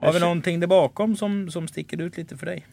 Har 0.00 0.12
vi 0.12 0.20
någonting 0.20 0.60
där 0.60 0.66
bakom 0.66 1.16
som, 1.16 1.50
som 1.50 1.68
sticker 1.68 2.00
ut 2.00 2.16
lite 2.16 2.36
för 2.36 2.46
dig? 2.46 2.66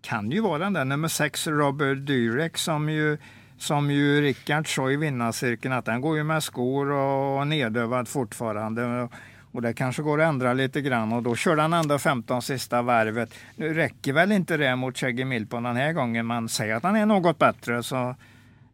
Kan 0.00 0.30
ju 0.30 0.40
vara 0.40 0.58
den 0.58 0.72
där 0.72 0.84
nummer 0.84 1.08
sex 1.08 1.46
Robert 1.46 2.06
Dyrek 2.06 2.58
som 2.58 2.88
ju 2.88 3.18
som 3.62 3.90
ju 3.90 4.20
Rickard 4.20 4.74
sa 4.74 4.90
i 4.90 4.96
vinnarcirkeln 4.96 5.74
att 5.74 5.84
den 5.84 6.00
går 6.00 6.16
ju 6.16 6.24
med 6.24 6.42
skor 6.42 6.90
och 6.90 7.46
nedövad 7.46 8.08
fortfarande. 8.08 9.08
Och 9.52 9.62
det 9.62 9.72
kanske 9.74 10.02
går 10.02 10.20
att 10.20 10.28
ändra 10.28 10.52
lite 10.52 10.80
grann 10.80 11.12
och 11.12 11.22
då 11.22 11.36
kör 11.36 11.56
han 11.56 11.72
ändå 11.72 11.98
15 11.98 12.42
sista 12.42 12.82
varvet. 12.82 13.34
Nu 13.56 13.74
räcker 13.74 14.12
väl 14.12 14.32
inte 14.32 14.56
det 14.56 14.76
mot 14.76 14.98
Shaggy 14.98 15.46
på 15.46 15.56
den 15.56 15.76
här 15.76 15.92
gången. 15.92 16.26
Man 16.26 16.48
säger 16.48 16.74
att 16.74 16.82
han 16.82 16.96
är 16.96 17.06
något 17.06 17.38
bättre 17.38 17.82
så 17.82 18.14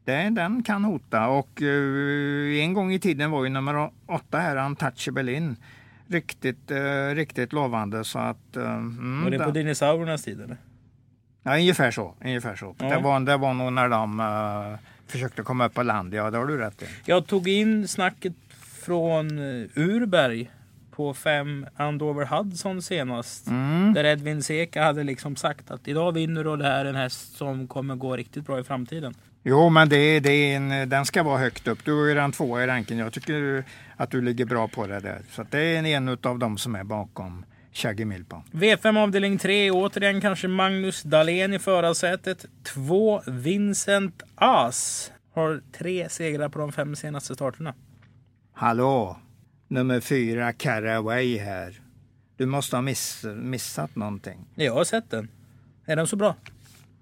det, 0.05 0.31
den 0.31 0.63
kan 0.63 0.85
hota. 0.85 1.29
Och 1.29 1.63
uh, 1.63 2.61
en 2.61 2.73
gång 2.73 2.93
i 2.93 2.99
tiden 2.99 3.31
var 3.31 3.45
ju 3.45 3.51
nummer 3.51 3.91
åtta 4.07 4.39
här, 4.39 4.57
Untouchable 4.57 5.33
In, 5.33 5.57
riktigt, 6.07 6.71
uh, 6.71 7.15
riktigt 7.15 7.53
lovande. 7.53 8.05
Så 8.05 8.19
att, 8.19 8.57
uh, 8.57 8.63
mm, 8.63 9.25
var 9.25 9.31
det 9.31 9.39
på 9.39 9.51
dinosauriernas 9.51 10.25
tid 10.25 10.41
eller? 10.41 10.57
Ja, 11.49 11.55
ungefär 11.55 11.91
så. 11.91 12.15
Ungefär 12.25 12.57
så. 12.57 12.75
Ja. 12.79 12.87
Det, 12.89 12.99
var, 12.99 13.21
det 13.21 13.37
var 13.37 13.55
nog 13.55 13.73
när 13.73 13.89
de 13.89 14.21
uh, 14.21 14.79
försökte 15.07 15.43
komma 15.43 15.67
upp 15.67 15.75
på 15.75 15.83
land. 15.83 16.15
Ja, 16.15 16.31
det 16.31 16.39
har 16.39 16.47
du 16.47 16.59
rätt 16.59 16.83
i. 16.83 16.87
Jag 17.05 17.27
tog 17.27 17.49
in 17.49 17.89
snacket 17.89 18.33
från 18.85 19.39
Urberg 19.75 20.51
på 20.91 21.15
fem 21.15 21.67
Andover 21.77 22.25
Hudson 22.25 22.83
senast. 22.83 23.47
Mm. 23.47 23.95
Där 23.95 24.05
Edvin 24.05 24.43
Seka 24.43 24.85
hade 24.85 25.05
liksom 25.05 25.37
sagt 25.37 25.71
att 25.71 25.89
idag 25.89 26.13
vinner 26.13 26.45
du 26.45 26.51
och 26.51 26.59
det 26.59 26.65
här 26.65 26.85
är 26.85 26.89
en 26.89 26.97
häst 26.97 27.37
som 27.37 27.69
kommer 27.69 27.95
gå 27.95 28.17
riktigt 28.17 28.47
bra 28.47 28.61
i 28.61 28.65
framtiden. 28.65 29.15
Jo, 29.43 29.69
men 29.69 29.89
det, 29.89 30.21
det 30.21 30.31
är 30.31 30.57
en, 30.57 30.89
den 30.89 31.07
ska 31.07 31.23
vara 31.23 31.39
högt 31.39 31.69
upp. 31.69 31.79
Du 31.85 32.03
är 32.03 32.15
redan 32.15 32.33
tvåa 32.33 32.65
i 32.65 32.67
ranken. 32.67 32.99
Jag 32.99 33.13
tycker 33.13 33.65
att 33.97 34.11
du 34.11 34.23
ligger 34.23 34.45
bra 34.45 34.69
på 34.69 34.87
det 34.87 35.01
där. 35.01 35.19
Så 35.31 35.45
det 35.51 35.77
är 35.77 35.85
en 35.85 36.09
av 36.09 36.39
dem 36.39 36.59
som 36.59 36.75
är 36.75 36.85
bakom 36.85 37.45
Shaggy 37.79 38.05
Milpan. 38.05 38.43
V5 38.53 38.99
avdelning 38.99 39.39
3. 39.39 39.71
Återigen 39.71 40.21
kanske 40.21 40.49
Magnus 40.49 41.03
Dahlén 41.03 41.55
i 41.55 41.59
förarsätet. 41.59 42.47
Två 42.63 43.23
Vincent 43.27 44.23
As 44.35 45.13
har 45.35 45.61
tre 45.73 46.09
segrar 46.09 46.49
på 46.49 46.59
de 46.59 46.73
fem 46.73 46.97
senaste 46.97 47.35
starterna. 47.35 47.75
Hallå! 48.53 49.19
Nummer 49.69 50.01
fyra 50.01 50.53
Caraway 50.53 51.39
här. 51.39 51.81
Du 52.37 52.47
måste 52.47 52.77
ha 52.77 52.83
miss, 52.83 53.25
missat 53.37 53.97
någonting. 53.97 54.47
Jag 54.55 54.75
har 54.75 54.85
sett 54.85 55.11
den. 55.11 55.29
Är 55.87 55.97
den 55.97 56.07
så 56.07 56.17
bra? 56.17 56.35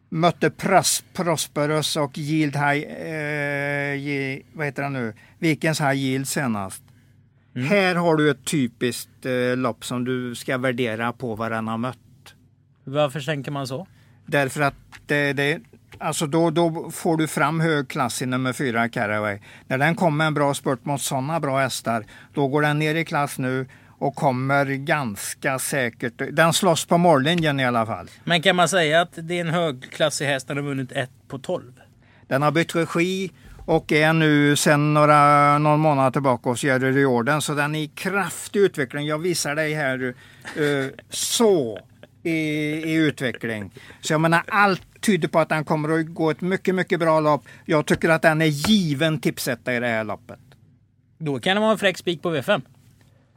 mötte 0.09 0.50
Pros 0.50 1.04
Prosperous 1.12 1.97
och 1.97 2.18
Yield 2.18 2.56
High, 2.56 2.83
eh, 2.83 4.40
vad 4.52 4.66
heter 4.66 4.83
han 4.83 4.92
nu, 4.92 5.14
Vikens 5.38 5.80
High 5.80 5.97
Yield 5.97 6.28
senast. 6.28 6.83
Mm. 7.56 7.68
Här 7.68 7.94
har 7.94 8.16
du 8.16 8.30
ett 8.30 8.44
typiskt 8.44 9.26
eh, 9.26 9.56
lopp 9.56 9.84
som 9.84 10.04
du 10.04 10.34
ska 10.34 10.58
värdera 10.58 11.12
på 11.12 11.34
vad 11.34 11.52
den 11.52 11.68
har 11.68 11.78
mött. 11.78 11.98
Varför 12.84 13.20
tänker 13.20 13.50
man 13.50 13.66
så? 13.66 13.86
Därför 14.26 14.60
att 14.60 14.75
det, 15.06 15.32
det, 15.32 15.60
alltså 15.98 16.26
då, 16.26 16.50
då 16.50 16.90
får 16.90 17.16
du 17.16 17.26
fram 17.26 17.60
hög 17.60 17.88
klass 17.88 18.22
i 18.22 18.26
nummer 18.26 18.52
fyra 18.52 18.88
Caraway. 18.88 19.38
När 19.66 19.78
den 19.78 19.94
kommer 19.94 20.26
en 20.26 20.34
bra 20.34 20.54
spurt 20.54 20.84
mot 20.84 21.00
sådana 21.00 21.40
bra 21.40 21.58
hästar, 21.58 22.04
då 22.34 22.48
går 22.48 22.62
den 22.62 22.78
ner 22.78 22.94
i 22.94 23.04
klass 23.04 23.38
nu 23.38 23.66
och 23.98 24.14
kommer 24.14 24.66
ganska 24.66 25.58
säkert... 25.58 26.22
Den 26.32 26.52
slåss 26.52 26.84
på 26.84 26.98
mållinjen 26.98 27.60
i 27.60 27.64
alla 27.64 27.86
fall. 27.86 28.10
Men 28.25 28.42
kan 28.42 28.56
man 28.56 28.68
säga 28.68 29.00
att 29.00 29.12
det 29.14 29.36
är 29.36 29.40
en 29.40 29.50
högklassig 29.50 30.26
häst 30.26 30.48
den 30.48 30.56
har 30.56 30.64
vunnit 30.64 30.92
1 30.92 31.10
på 31.28 31.38
12? 31.38 31.72
Den 32.26 32.42
har 32.42 32.50
bytt 32.50 32.76
regi 32.76 33.32
och 33.66 33.92
är 33.92 34.12
nu 34.12 34.56
sedan 34.56 34.94
några, 34.94 35.58
någon 35.58 35.80
månad 35.80 36.12
tillbaka 36.12 36.50
hos 36.50 36.64
Jerry 36.64 36.92
Riordan. 36.92 37.42
Så 37.42 37.54
den 37.54 37.75
är 37.75 37.80
i 37.80 37.87
kraftig 37.87 38.61
utveckling. 38.61 39.06
Jag 39.06 39.18
visar 39.18 39.54
dig 39.54 39.75
här 39.75 40.14
uh, 40.58 40.87
så 41.11 41.78
i, 42.23 42.30
i, 42.30 42.94
utveckling. 42.94 43.70
Så 44.00 44.12
jag 44.12 44.20
menar 44.20 44.42
allt 44.49 44.82
tyder 45.00 45.28
på 45.28 45.38
att 45.38 45.49
den 45.49 45.64
kommer 45.64 46.00
att 46.00 46.06
gå 46.06 46.30
ett 46.30 46.40
mycket, 46.40 46.75
mycket 46.75 47.00
bra 47.00 47.20
lopp. 47.20 47.44
Jag 47.64 47.87
tycker 47.87 48.08
att 48.08 48.23
den 48.23 48.42
är 48.42 48.46
given 48.46 49.20
tipsetta 49.20 49.75
i 49.75 49.80
det 49.80 49.87
här 49.87 50.04
loppet. 50.04 50.38
Då 51.18 51.38
kan 51.38 51.56
det 51.56 51.61
vara 51.61 51.73
en 51.73 51.78
fräck 51.78 51.99
spik 51.99 52.23
på 52.23 52.35
V5. 52.35 52.62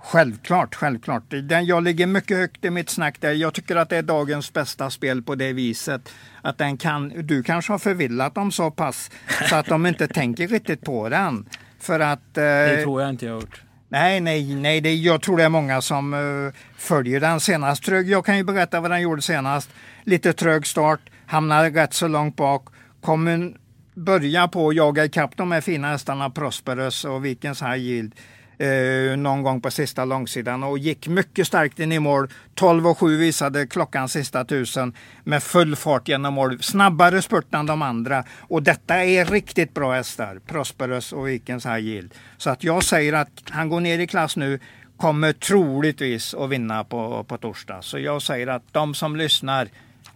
Självklart, 0.01 0.75
självklart. 0.75 1.23
Den, 1.29 1.65
jag 1.65 1.83
ligger 1.83 2.07
mycket 2.07 2.37
högt 2.37 2.65
i 2.65 2.69
mitt 2.69 2.89
snack 2.89 3.21
där. 3.21 3.33
Jag 3.33 3.53
tycker 3.53 3.75
att 3.75 3.89
det 3.89 3.97
är 3.97 4.01
dagens 4.01 4.53
bästa 4.53 4.89
spel 4.89 5.21
på 5.21 5.35
det 5.35 5.53
viset. 5.53 6.09
Att 6.41 6.57
den 6.57 6.77
kan, 6.77 7.09
du 7.09 7.43
kanske 7.43 7.73
har 7.73 7.79
förvillat 7.79 8.35
dem 8.35 8.51
så 8.51 8.71
pass 8.71 9.11
så 9.49 9.55
att 9.55 9.65
de 9.65 9.85
inte 9.85 10.07
tänker 10.07 10.47
riktigt 10.47 10.81
på 10.81 11.09
den. 11.09 11.45
För 11.79 11.99
att... 11.99 12.37
Eh, 12.37 12.43
det 12.43 12.83
tror 12.83 13.01
jag 13.01 13.09
inte 13.09 13.25
jag 13.25 13.33
har 13.33 13.41
gjort. 13.41 13.61
Nej, 13.89 14.19
nej, 14.19 14.55
nej. 14.55 14.81
Det, 14.81 14.95
jag 14.95 15.21
tror 15.21 15.37
det 15.37 15.43
är 15.43 15.49
många 15.49 15.81
som 15.81 16.13
uh, 16.13 16.53
följer 16.77 17.19
den 17.19 17.39
senast. 17.39 17.83
Trög, 17.83 18.09
jag 18.09 18.25
kan 18.25 18.37
ju 18.37 18.43
berätta 18.43 18.81
vad 18.81 18.91
den 18.91 19.01
gjorde 19.01 19.21
senast. 19.21 19.69
Lite 20.03 20.33
trög 20.33 20.67
start, 20.67 20.99
hamnade 21.25 21.69
rätt 21.69 21.93
så 21.93 22.07
långt 22.07 22.35
bak. 22.35 22.67
Kom 23.01 23.27
en, 23.27 23.57
börja 23.93 24.47
på 24.47 24.69
att 24.69 24.75
jaga 24.75 25.05
ikapp 25.05 25.37
de 25.37 25.51
här 25.51 25.61
fina 25.61 25.87
hästarna 25.87 26.29
Prosperous 26.29 27.05
och 27.05 27.25
Vikens 27.25 27.61
High 27.61 27.77
Yield 27.77 28.15
eh, 28.59 29.17
någon 29.17 29.43
gång 29.43 29.61
på 29.61 29.71
sista 29.71 30.05
långsidan 30.05 30.63
och 30.63 30.77
gick 30.77 31.07
mycket 31.07 31.47
starkt 31.47 31.79
in 31.79 31.91
i 31.91 31.99
mål. 31.99 32.27
12 32.55 32.87
och 32.87 32.97
7 32.97 33.17
visade 33.17 33.67
klockan 33.67 34.09
sista 34.09 34.45
tusen 34.45 34.93
med 35.23 35.43
full 35.43 35.75
fart 35.75 36.07
genom 36.07 36.33
mål. 36.33 36.61
Snabbare 36.61 37.21
spurt 37.21 37.53
än 37.53 37.65
de 37.65 37.81
andra 37.81 38.23
och 38.39 38.63
detta 38.63 39.03
är 39.03 39.25
riktigt 39.25 39.73
bra 39.73 39.93
hästar. 39.93 40.39
Prosperous 40.47 41.13
och 41.13 41.27
Vikens 41.27 41.65
High 41.65 41.79
Yield. 41.79 42.13
Så 42.37 42.49
att 42.49 42.63
jag 42.63 42.83
säger 42.83 43.13
att 43.13 43.43
han 43.49 43.69
går 43.69 43.79
ner 43.79 43.99
i 43.99 44.07
klass 44.07 44.37
nu 44.37 44.59
kommer 44.97 45.33
troligtvis 45.33 46.33
att 46.33 46.49
vinna 46.49 46.83
på, 46.83 47.23
på 47.23 47.37
torsdag. 47.37 47.81
Så 47.81 47.99
jag 47.99 48.21
säger 48.21 48.47
att 48.47 48.63
de 48.71 48.93
som 48.93 49.15
lyssnar, 49.15 49.67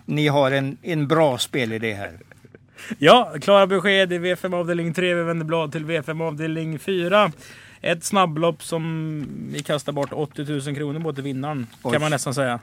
ni 0.05 0.27
har 0.27 0.51
en, 0.51 0.77
en 0.81 1.07
bra 1.07 1.37
spelidé 1.37 1.93
här. 1.93 2.19
Ja, 2.97 3.33
klara 3.41 3.67
besked 3.67 4.13
i 4.13 4.19
V5 4.19 4.55
avdelning 4.55 4.93
3. 4.93 5.13
Vi 5.13 5.23
vänder 5.23 5.45
blad 5.45 5.71
till 5.71 5.85
V5 5.85 6.23
avdelning 6.23 6.79
4. 6.79 7.31
Ett 7.83 8.03
snabblopp 8.03 8.63
som 8.63 9.25
vi 9.51 9.63
kastar 9.63 9.93
bort 9.93 10.13
80 10.13 10.43
000 10.43 10.75
kronor 10.75 10.99
på 10.99 11.13
till 11.13 11.23
vinnaren. 11.23 11.67
Oj. 11.83 11.91
Kan 11.91 12.01
man 12.01 12.11
nästan 12.11 12.33
säga. 12.33 12.59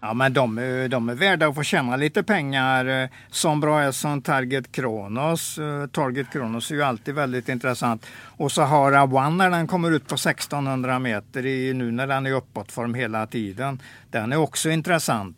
Ja 0.00 0.14
men 0.14 0.32
de, 0.32 0.56
de 0.90 1.08
är 1.08 1.14
värda 1.14 1.48
att 1.48 1.54
få 1.54 1.62
tjäna 1.62 1.96
lite 1.96 2.22
pengar. 2.22 3.08
Som 3.30 3.60
bra 3.60 3.80
är 3.80 3.92
som 3.92 4.22
Target 4.22 4.72
Kronos. 4.72 5.58
Target 5.92 6.32
Kronos 6.32 6.70
är 6.70 6.74
ju 6.74 6.82
alltid 6.82 7.14
väldigt 7.14 7.48
intressant. 7.48 8.06
Och 8.12 8.52
Sahara 8.52 9.02
One 9.04 9.30
när 9.30 9.50
den 9.50 9.66
kommer 9.66 9.90
ut 9.90 10.08
på 10.08 10.14
1600 10.14 10.98
meter 10.98 11.46
i, 11.46 11.72
nu 11.74 11.90
när 11.90 12.06
den 12.06 12.26
är 12.26 12.32
uppåtform 12.32 12.94
hela 12.94 13.26
tiden. 13.26 13.82
Den 14.10 14.32
är 14.32 14.36
också 14.36 14.70
intressant. 14.70 15.36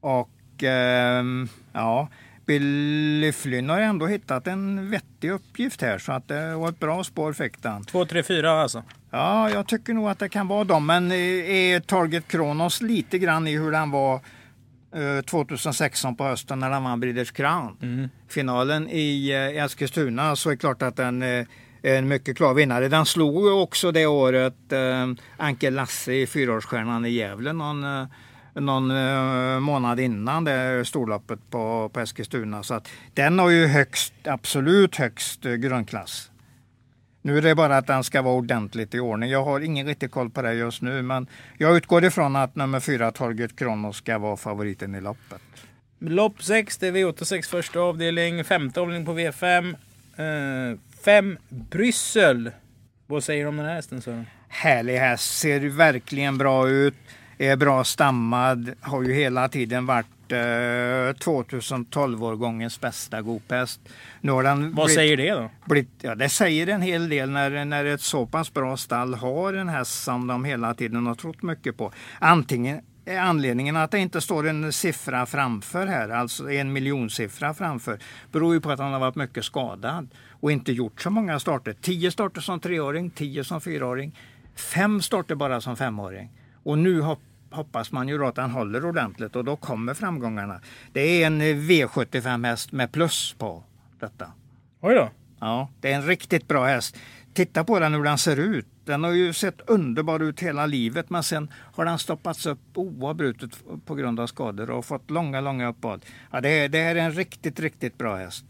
Och 0.00 0.64
eh, 0.64 1.24
ja, 1.72 2.08
Billy 2.48 3.32
Flynn 3.32 3.70
har 3.70 3.80
ändå 3.80 4.06
hittat 4.06 4.46
en 4.46 4.90
vettig 4.90 5.30
uppgift 5.30 5.82
här 5.82 5.98
så 5.98 6.12
att 6.12 6.28
det 6.28 6.54
var 6.54 6.68
ett 6.68 6.80
bra 6.80 7.04
spår 7.04 7.32
fick 7.32 7.62
den. 7.62 7.84
2, 7.84 8.04
3, 8.04 8.22
4 8.22 8.50
alltså? 8.50 8.82
Ja, 9.10 9.50
jag 9.50 9.66
tycker 9.66 9.94
nog 9.94 10.08
att 10.08 10.18
det 10.18 10.28
kan 10.28 10.48
vara 10.48 10.64
dem. 10.64 10.86
Men 10.86 11.12
är 11.12 11.80
Target 11.80 12.28
Kronos 12.28 12.82
lite 12.82 13.18
grann 13.18 13.46
i 13.46 13.56
hur 13.58 13.70
den 13.70 13.90
var 13.90 14.20
2016 15.22 16.16
på 16.16 16.24
hösten 16.24 16.58
när 16.58 16.70
den 16.70 16.84
vann 16.84 17.00
Breeders 17.00 17.30
Crown. 17.30 17.76
Mm. 17.82 18.08
Finalen 18.28 18.88
i 18.90 19.30
eh, 19.30 19.64
Eskilstuna 19.64 20.36
så 20.36 20.48
är 20.48 20.54
det 20.54 20.56
klart 20.56 20.82
att 20.82 20.96
den 20.96 21.22
är 21.22 21.46
en 21.82 22.08
mycket 22.08 22.36
klar 22.36 22.54
vinnare. 22.54 22.88
Den 22.88 23.06
slog 23.06 23.46
också 23.46 23.92
det 23.92 24.06
året 24.06 24.72
eh, 24.72 25.06
Anke 25.36 25.70
Lasse 25.70 26.12
i 26.12 26.26
fyraårsstjärnan 26.26 27.04
i 27.06 27.10
Gävle 27.10 27.52
någon 27.52 27.84
eh, 27.84 28.06
någon 28.60 28.90
eh, 28.90 29.60
månad 29.60 30.00
innan 30.00 30.44
det 30.44 30.84
storloppet 30.84 31.50
på, 31.50 31.90
på 31.92 32.00
Eskilstuna. 32.00 32.62
Så 32.62 32.74
att 32.74 32.88
den 33.14 33.38
har 33.38 33.50
ju 33.50 33.66
högst, 33.66 34.12
absolut 34.24 34.96
högst 34.96 35.46
eh, 35.46 35.52
grundklass. 35.52 36.30
Nu 37.22 37.38
är 37.38 37.42
det 37.42 37.54
bara 37.54 37.76
att 37.76 37.86
den 37.86 38.04
ska 38.04 38.22
vara 38.22 38.34
ordentligt 38.34 38.94
i 38.94 39.00
ordning. 39.00 39.30
Jag 39.30 39.44
har 39.44 39.60
ingen 39.60 39.86
riktig 39.86 40.10
koll 40.10 40.30
på 40.30 40.42
det 40.42 40.52
just 40.52 40.82
nu, 40.82 41.02
men 41.02 41.26
jag 41.58 41.76
utgår 41.76 42.04
ifrån 42.04 42.36
att 42.36 42.56
nummer 42.56 42.80
fyra, 42.80 43.10
Torget 43.10 43.58
Kronos, 43.58 43.96
ska 43.96 44.18
vara 44.18 44.36
favoriten 44.36 44.94
i 44.94 45.00
loppet. 45.00 45.42
Lopp 45.98 46.42
6, 46.42 46.78
det 46.78 46.86
är 46.86 46.92
V86 46.92 47.42
första 47.42 47.80
avdelning, 47.80 48.44
femte 48.44 48.80
avdelning 48.80 49.06
på 49.06 49.12
V5. 49.12 49.76
Eh, 50.16 50.78
fem 51.04 51.38
Bryssel. 51.48 52.50
Vad 53.06 53.24
säger 53.24 53.42
du 53.42 53.48
om 53.48 53.56
den 53.56 53.66
här 53.66 53.74
hästen? 53.74 54.02
Så? 54.02 54.24
Härlig 54.48 54.96
häst, 54.96 55.38
ser 55.38 55.60
verkligen 55.60 56.38
bra 56.38 56.68
ut 56.68 56.94
är 57.38 57.56
bra 57.56 57.84
stammad, 57.84 58.72
har 58.80 59.02
ju 59.02 59.12
hela 59.12 59.48
tiden 59.48 59.86
varit 59.86 60.06
eh, 60.32 60.36
2012-årgångens 61.68 62.80
bästa 62.80 63.22
gopest. 63.22 63.80
Nu 64.20 64.32
har 64.32 64.42
den 64.42 64.74
Vad 64.74 64.86
blivit- 64.86 64.94
säger 64.94 65.16
det 65.16 65.30
då? 65.30 65.50
blivit, 65.64 65.90
ja, 66.02 66.14
det 66.14 66.28
säger 66.28 66.66
en 66.66 66.82
hel 66.82 67.08
del 67.08 67.30
när, 67.30 67.64
när 67.64 67.84
ett 67.84 68.00
så 68.00 68.26
pass 68.26 68.52
bra 68.52 68.76
stall 68.76 69.14
har 69.14 69.52
en 69.54 69.68
häst 69.68 70.02
som 70.04 70.26
de 70.26 70.44
hela 70.44 70.74
tiden 70.74 71.06
har 71.06 71.14
trott 71.14 71.42
mycket 71.42 71.76
på. 71.76 71.92
Antingen 72.18 72.80
är 73.04 73.18
anledningen 73.18 73.76
att 73.76 73.90
det 73.90 73.98
inte 73.98 74.20
står 74.20 74.48
en 74.48 74.72
siffra 74.72 75.26
framför 75.26 75.86
här, 75.86 76.08
alltså 76.08 76.50
en 76.50 76.72
miljonsiffra 76.72 77.54
framför, 77.54 77.98
beror 78.32 78.54
ju 78.54 78.60
på 78.60 78.70
att 78.70 78.78
han 78.78 78.92
har 78.92 79.00
varit 79.00 79.14
mycket 79.16 79.44
skadad 79.44 80.08
och 80.40 80.52
inte 80.52 80.72
gjort 80.72 81.00
så 81.00 81.10
många 81.10 81.40
starter. 81.40 81.72
Tio 81.80 82.10
starter 82.10 82.40
som 82.40 82.60
treåring, 82.60 83.10
tio 83.10 83.44
som 83.44 83.60
fyraåring, 83.60 84.18
fem 84.56 85.02
starter 85.02 85.34
bara 85.34 85.60
som 85.60 85.76
femåring. 85.76 86.30
Och 86.62 86.78
nu 86.78 87.00
hop- 87.00 87.18
hoppas 87.50 87.92
man 87.92 88.08
ju 88.08 88.18
då 88.18 88.26
att 88.26 88.36
han 88.36 88.50
håller 88.50 88.84
ordentligt 88.84 89.36
och 89.36 89.44
då 89.44 89.56
kommer 89.56 89.94
framgångarna. 89.94 90.60
Det 90.92 91.00
är 91.00 91.26
en 91.26 91.42
V75 91.42 92.46
häst 92.46 92.72
med 92.72 92.92
plus 92.92 93.34
på 93.38 93.64
detta. 94.00 94.32
Oj 94.80 94.94
då. 94.94 95.10
Ja, 95.40 95.68
det 95.80 95.92
är 95.92 95.94
en 95.94 96.06
riktigt 96.06 96.48
bra 96.48 96.66
häst. 96.66 96.96
Titta 97.34 97.64
på 97.64 97.78
den 97.78 97.94
hur 97.94 98.04
den 98.04 98.18
ser 98.18 98.36
ut. 98.36 98.66
Den 98.84 99.04
har 99.04 99.10
ju 99.10 99.32
sett 99.32 99.60
underbar 99.66 100.20
ut 100.20 100.40
hela 100.40 100.66
livet 100.66 101.10
men 101.10 101.22
sen 101.22 101.48
har 101.74 101.84
den 101.84 101.98
stoppats 101.98 102.46
upp 102.46 102.58
oavbrutet 102.74 103.50
på 103.84 103.94
grund 103.94 104.20
av 104.20 104.26
skador 104.26 104.70
och 104.70 104.84
fått 104.84 105.10
långa, 105.10 105.40
långa 105.40 105.68
uppehåll. 105.68 106.00
Ja, 106.30 106.40
det, 106.40 106.48
är, 106.48 106.68
det 106.68 106.78
är 106.78 106.94
en 106.94 107.12
riktigt, 107.12 107.60
riktigt 107.60 107.98
bra 107.98 108.16
häst. 108.16 108.44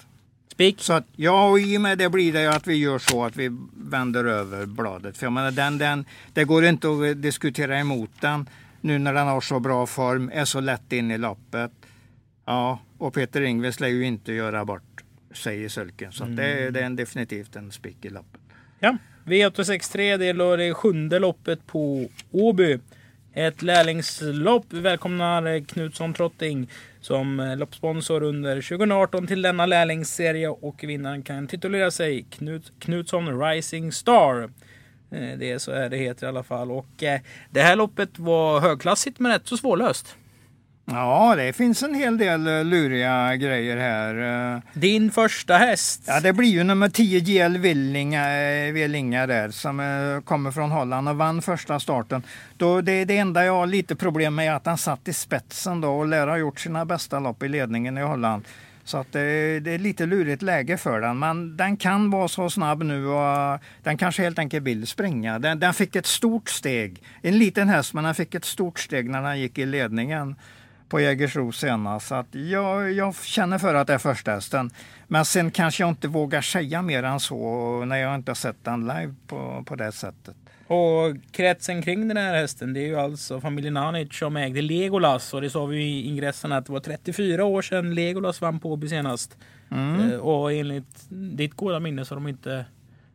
Spik. 0.52 0.80
Så 0.80 0.92
att, 0.92 1.04
ja, 1.16 1.50
och 1.50 1.60
i 1.60 1.76
och 1.76 1.80
med 1.80 1.98
det 1.98 2.08
blir 2.08 2.32
det 2.32 2.42
ju 2.42 2.48
att 2.48 2.66
vi 2.66 2.74
gör 2.74 2.98
så 2.98 3.24
att 3.24 3.36
vi 3.36 3.56
vänder 3.76 4.24
över 4.24 4.66
bladet. 4.66 5.16
För 5.16 5.26
jag 5.26 5.32
menar, 5.32 5.50
den, 5.50 5.78
den, 5.78 6.04
det 6.32 6.44
går 6.44 6.64
inte 6.64 6.88
att 6.88 7.22
diskutera 7.22 7.78
emot 7.78 8.10
den 8.20 8.48
nu 8.80 8.98
när 8.98 9.14
den 9.14 9.26
har 9.26 9.40
så 9.40 9.60
bra 9.60 9.86
form, 9.86 10.30
är 10.34 10.44
så 10.44 10.60
lätt 10.60 10.92
in 10.92 11.10
i 11.10 11.18
loppet. 11.18 11.72
Ja, 12.46 12.78
och 12.98 13.14
Peter 13.14 13.40
Ingves 13.40 13.80
lär 13.80 13.88
ju 13.88 14.04
inte 14.04 14.32
göra 14.32 14.64
bort 14.64 15.04
sig 15.32 15.64
i 15.64 15.68
sulken. 15.68 16.12
Så 16.12 16.24
mm. 16.24 16.36
det, 16.36 16.70
det 16.70 16.80
är 16.80 16.84
en, 16.84 16.96
definitivt 16.96 17.56
en 17.56 17.72
spik 17.72 18.04
i 18.04 18.10
loppet. 18.10 18.40
Ja, 18.78 18.96
V863 19.24 20.16
det 20.18 20.26
är 20.26 20.56
det 20.56 20.74
sjunde 20.74 21.18
loppet 21.18 21.66
på 21.66 22.08
Åby. 22.30 22.78
Ett 23.32 23.62
lärlingslopp. 23.62 24.66
Vi 24.70 24.80
välkomnar 24.80 25.64
Knutsson 25.64 26.14
Trotting 26.14 26.70
som 27.00 27.54
loppsponsor 27.58 28.22
under 28.22 28.54
2018 28.54 29.26
till 29.26 29.42
denna 29.42 29.66
lärlingsserie 29.66 30.48
och 30.48 30.84
vinnaren 30.84 31.22
kan 31.22 31.46
titulera 31.46 31.90
sig 31.90 32.22
Knut, 32.30 32.72
Knutsson 32.78 33.40
Rising 33.40 33.92
Star. 33.92 34.50
Eh, 35.10 35.38
Det 35.38 35.50
är 35.52 35.58
så 35.58 35.72
är 35.72 35.88
det 35.88 35.96
heter 35.96 36.26
i 36.26 36.28
alla 36.28 36.42
fall. 36.42 36.70
Och 36.70 37.02
eh, 37.02 37.20
det 37.50 37.62
här 37.62 37.76
loppet 37.76 38.18
var 38.18 38.60
högklassigt 38.60 39.18
men 39.18 39.32
rätt 39.32 39.46
så 39.48 39.56
svårlöst. 39.56 40.16
Ja, 40.90 41.34
det 41.36 41.52
finns 41.52 41.82
en 41.82 41.94
hel 41.94 42.18
del 42.18 42.46
eh, 42.46 42.64
luriga 42.64 43.36
grejer 43.36 43.76
här. 43.76 44.62
Din 44.72 45.10
första 45.10 45.56
häst. 45.56 46.02
Ja, 46.06 46.20
det 46.20 46.32
blir 46.32 46.48
ju 46.48 46.64
nummer 46.64 46.88
10 46.88 47.20
GL 47.20 47.56
Willinga, 48.72 49.26
där 49.26 49.50
som 49.50 50.22
kommer 50.24 50.50
från 50.50 50.70
Holland 50.70 51.08
och 51.08 51.16
vann 51.16 51.42
första 51.42 51.80
starten. 51.80 52.22
Då 52.56 52.80
det, 52.80 53.04
det 53.04 53.18
enda 53.18 53.44
jag 53.44 53.52
har 53.52 53.66
lite 53.66 53.96
problem 53.96 54.34
med 54.34 54.46
är 54.46 54.52
att 54.52 54.66
han 54.66 54.78
satt 54.78 55.08
i 55.08 55.12
spetsen 55.12 55.80
då 55.80 55.98
och 55.98 56.06
lär 56.06 56.26
ha 56.26 56.36
gjort 56.36 56.60
sina 56.60 56.84
bästa 56.84 57.20
lopp 57.20 57.42
i 57.42 57.48
ledningen 57.48 57.98
i 57.98 58.02
Holland. 58.02 58.44
Så 58.88 58.98
att 58.98 59.12
det, 59.12 59.60
det 59.60 59.70
är 59.70 59.78
lite 59.78 60.06
lurigt 60.06 60.42
läge 60.42 60.76
för 60.76 61.00
den. 61.00 61.18
Men 61.18 61.56
den 61.56 61.76
kan 61.76 62.10
vara 62.10 62.28
så 62.28 62.50
snabb 62.50 62.82
nu 62.82 63.06
och 63.06 63.26
eh, 63.26 63.58
den 63.82 63.98
kanske 63.98 64.22
helt 64.22 64.38
enkelt 64.38 64.64
vill 64.64 64.86
springa. 64.86 65.38
Den, 65.38 65.60
den 65.60 65.74
fick 65.74 65.96
ett 65.96 66.06
stort 66.06 66.48
steg. 66.48 67.02
En 67.22 67.38
liten 67.38 67.68
häst 67.68 67.94
men 67.94 68.04
den 68.04 68.14
fick 68.14 68.34
ett 68.34 68.44
stort 68.44 68.78
steg 68.78 69.10
när 69.10 69.22
den 69.22 69.40
gick 69.40 69.58
i 69.58 69.66
ledningen 69.66 70.36
på 70.88 71.00
Jägersro 71.00 71.52
senast. 71.52 72.06
Så 72.06 72.14
att 72.14 72.34
jag, 72.34 72.92
jag 72.92 73.16
känner 73.16 73.58
för 73.58 73.74
att 73.74 73.86
det 73.86 73.94
är 73.94 73.98
första 73.98 74.30
hästen. 74.30 74.70
Men 75.08 75.24
sen 75.24 75.50
kanske 75.50 75.82
jag 75.82 75.90
inte 75.90 76.08
vågar 76.08 76.40
säga 76.40 76.82
mer 76.82 77.02
än 77.02 77.20
så 77.20 77.36
när 77.84 77.96
jag 77.96 78.14
inte 78.14 78.30
har 78.30 78.36
sett 78.36 78.64
den 78.64 78.80
live 78.80 79.14
på, 79.26 79.64
på 79.66 79.76
det 79.76 79.92
sättet. 79.92 80.36
Och 80.66 81.16
kretsen 81.30 81.82
kring 81.82 82.08
den 82.08 82.16
här 82.16 82.34
hästen 82.34 82.72
det 82.72 82.80
är 82.80 82.86
ju 82.86 82.96
alltså 82.96 83.40
familjen 83.40 83.76
Anic 83.76 84.18
som 84.18 84.36
ägde 84.36 84.62
Legolas 84.62 85.34
och 85.34 85.40
det 85.40 85.50
sa 85.50 85.66
vi 85.66 85.82
i 85.82 86.06
ingressen 86.06 86.52
att 86.52 86.66
det 86.66 86.72
var 86.72 86.80
34 86.80 87.44
år 87.44 87.62
sedan 87.62 87.94
Legolas 87.94 88.40
vann 88.40 88.60
på 88.60 88.72
Åby 88.72 88.88
senast. 88.88 89.36
Mm. 89.70 90.12
Eh, 90.12 90.18
Och 90.18 90.52
enligt 90.52 91.06
ditt 91.08 91.54
goda 91.54 91.80
minne 91.80 92.04
så 92.04 92.14
har 92.14 92.20
de 92.20 92.28
inte 92.28 92.64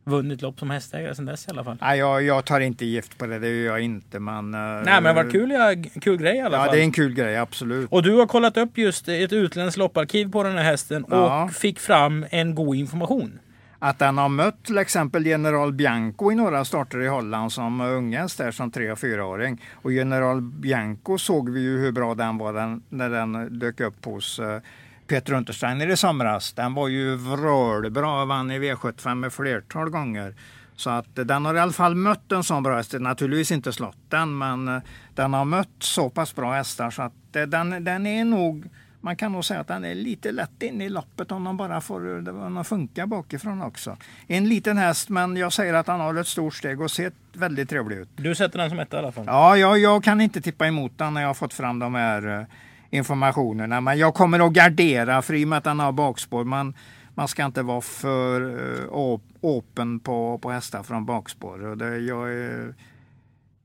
vunnit 0.04 0.42
lopp 0.42 0.58
som 0.58 0.70
hästägare 0.70 1.14
sedan 1.14 1.24
dess 1.26 1.48
i 1.48 1.50
alla 1.50 1.64
fall. 1.64 1.76
Nej, 1.80 1.98
jag, 1.98 2.22
jag 2.22 2.44
tar 2.44 2.60
inte 2.60 2.84
gift 2.84 3.18
på 3.18 3.26
det, 3.26 3.38
det 3.38 3.48
gör 3.48 3.64
jag 3.72 3.80
inte. 3.80 4.18
Men, 4.18 4.54
eh, 4.54 4.60
Nej 4.60 4.84
men 4.84 5.04
det 5.04 5.12
var 5.12 5.30
kul, 5.30 5.50
ja, 5.50 5.74
kul 6.00 6.16
grej 6.16 6.36
i 6.36 6.40
alla 6.40 6.56
Ja, 6.56 6.64
fall. 6.64 6.74
det 6.74 6.80
är 6.80 6.84
en 6.84 6.92
kul 6.92 7.14
grej, 7.14 7.36
absolut. 7.36 7.92
Och 7.92 8.02
du 8.02 8.12
har 8.16 8.26
kollat 8.26 8.56
upp 8.56 8.78
just 8.78 9.08
ett 9.08 9.32
utländskt 9.32 9.78
lopparkiv 9.78 10.30
på 10.32 10.42
den 10.42 10.56
här 10.56 10.64
hästen 10.64 11.04
och 11.04 11.16
Ja. 11.16 11.48
fick 11.52 11.78
fram 11.80 12.26
en 12.30 12.54
god 12.54 12.76
information. 12.76 13.38
Att 13.78 13.98
den 13.98 14.18
har 14.18 14.28
mött 14.28 14.64
till 14.64 14.78
exempel 14.78 15.26
General 15.26 15.72
Bianco 15.72 16.32
i 16.32 16.34
några 16.34 16.64
starter 16.64 17.00
i 17.02 17.06
Holland 17.06 17.52
som 17.52 17.80
unghäst 17.80 18.38
där 18.38 18.50
som 18.50 18.70
tre 18.70 18.90
och 18.92 18.98
fyraåring. 18.98 19.62
Och 19.74 19.92
General 19.92 20.40
Bianco 20.40 21.18
såg 21.18 21.50
vi 21.50 21.60
ju 21.60 21.78
hur 21.78 21.92
bra 21.92 22.14
den 22.14 22.38
var 22.38 22.52
den, 22.52 22.82
när 22.88 23.10
den 23.10 23.58
dök 23.58 23.80
upp 23.80 24.04
hos 24.04 24.38
eh, 24.38 24.60
Peter 25.06 25.32
Untersteiner 25.32 25.90
i 25.90 25.96
somras. 25.96 26.52
Den 26.52 26.74
var 26.74 26.88
ju 26.88 27.16
vrålbra, 27.16 28.24
vann 28.24 28.50
i 28.50 28.58
V75 28.58 29.14
med 29.14 29.32
flertal 29.32 29.90
gånger. 29.90 30.34
Så 30.76 30.90
att 30.90 31.18
eh, 31.18 31.24
den 31.24 31.44
har 31.44 31.54
i 31.54 31.58
alla 31.58 31.72
fall 31.72 31.94
mött 31.94 32.32
en 32.32 32.44
sån 32.44 32.62
bra 32.62 32.76
häst. 32.76 32.94
Naturligtvis 33.00 33.52
inte 33.52 33.72
slått 33.72 34.10
den, 34.10 34.38
men 34.38 34.68
eh, 34.68 34.82
den 35.14 35.34
har 35.34 35.44
mött 35.44 35.68
så 35.78 36.10
pass 36.10 36.34
bra 36.34 36.52
hästar 36.52 36.90
så 36.90 37.02
att 37.02 37.36
eh, 37.36 37.42
den, 37.42 37.84
den 37.84 38.06
är 38.06 38.24
nog 38.24 38.70
man 39.04 39.16
kan 39.16 39.32
nog 39.32 39.44
säga 39.44 39.60
att 39.60 39.68
den 39.68 39.84
är 39.84 39.94
lite 39.94 40.32
lätt 40.32 40.62
in 40.62 40.80
i 40.80 40.88
loppet 40.88 41.32
om 41.32 41.44
de 41.44 41.56
bara 41.56 41.80
får 41.80 42.28
om 42.28 42.54
de 42.54 42.64
funkar 42.64 43.06
bakifrån 43.06 43.62
också. 43.62 43.96
En 44.26 44.48
liten 44.48 44.78
häst, 44.78 45.08
men 45.08 45.36
jag 45.36 45.52
säger 45.52 45.74
att 45.74 45.86
han 45.86 46.00
har 46.00 46.14
ett 46.14 46.26
stort 46.26 46.54
steg 46.54 46.80
och 46.80 46.90
ser 46.90 47.12
väldigt 47.32 47.68
trevlig 47.68 47.96
ut. 47.96 48.08
Du 48.16 48.34
sätter 48.34 48.58
den 48.58 48.70
som 48.70 48.78
etta 48.78 48.96
i 48.96 48.98
alla 48.98 49.12
fall. 49.12 49.24
Ja, 49.26 49.56
jag, 49.56 49.78
jag 49.78 50.04
kan 50.04 50.20
inte 50.20 50.40
tippa 50.40 50.66
emot 50.66 50.98
den 50.98 51.14
när 51.14 51.20
jag 51.20 51.28
har 51.28 51.34
fått 51.34 51.54
fram 51.54 51.78
de 51.78 51.94
här 51.94 52.38
eh, 52.40 52.46
informationerna. 52.94 53.80
Men 53.80 53.98
jag 53.98 54.14
kommer 54.14 54.46
att 54.46 54.52
gardera 54.52 55.22
för 55.22 55.34
i 55.34 55.44
och 55.44 55.48
med 55.48 55.58
att 55.58 55.64
den 55.64 55.80
har 55.80 55.92
bakspår. 55.92 56.44
Man, 56.44 56.74
man 57.14 57.28
ska 57.28 57.44
inte 57.44 57.62
vara 57.62 57.80
för 57.80 58.40
uh, 58.40 59.18
open 59.40 60.00
på, 60.00 60.38
på 60.38 60.50
hästar 60.50 60.82
från 60.82 61.06
bakspår. 61.06 61.66
Och 61.66 61.78
det, 61.78 61.98
jag, 61.98 62.28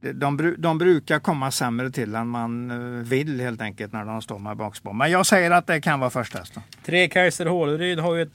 de, 0.01 0.55
de 0.57 0.77
brukar 0.77 1.19
komma 1.19 1.51
sämre 1.51 1.91
till 1.91 2.15
än 2.15 2.27
man 2.27 2.71
eh, 2.71 3.03
vill 3.03 3.39
helt 3.39 3.61
enkelt 3.61 3.93
när 3.93 4.05
de 4.05 4.21
står 4.21 4.39
med 4.39 4.57
bakspår. 4.57 4.93
Men 4.93 5.11
jag 5.11 5.25
säger 5.25 5.51
att 5.51 5.67
det 5.67 5.81
kan 5.81 5.99
vara 5.99 6.09
första 6.09 6.39
hästen. 6.39 6.63
Tre 6.85 7.07
Kaiser 7.07 7.45
Håleryd 7.45 7.99
har 7.99 8.15
ju 8.15 8.21
ett 8.21 8.33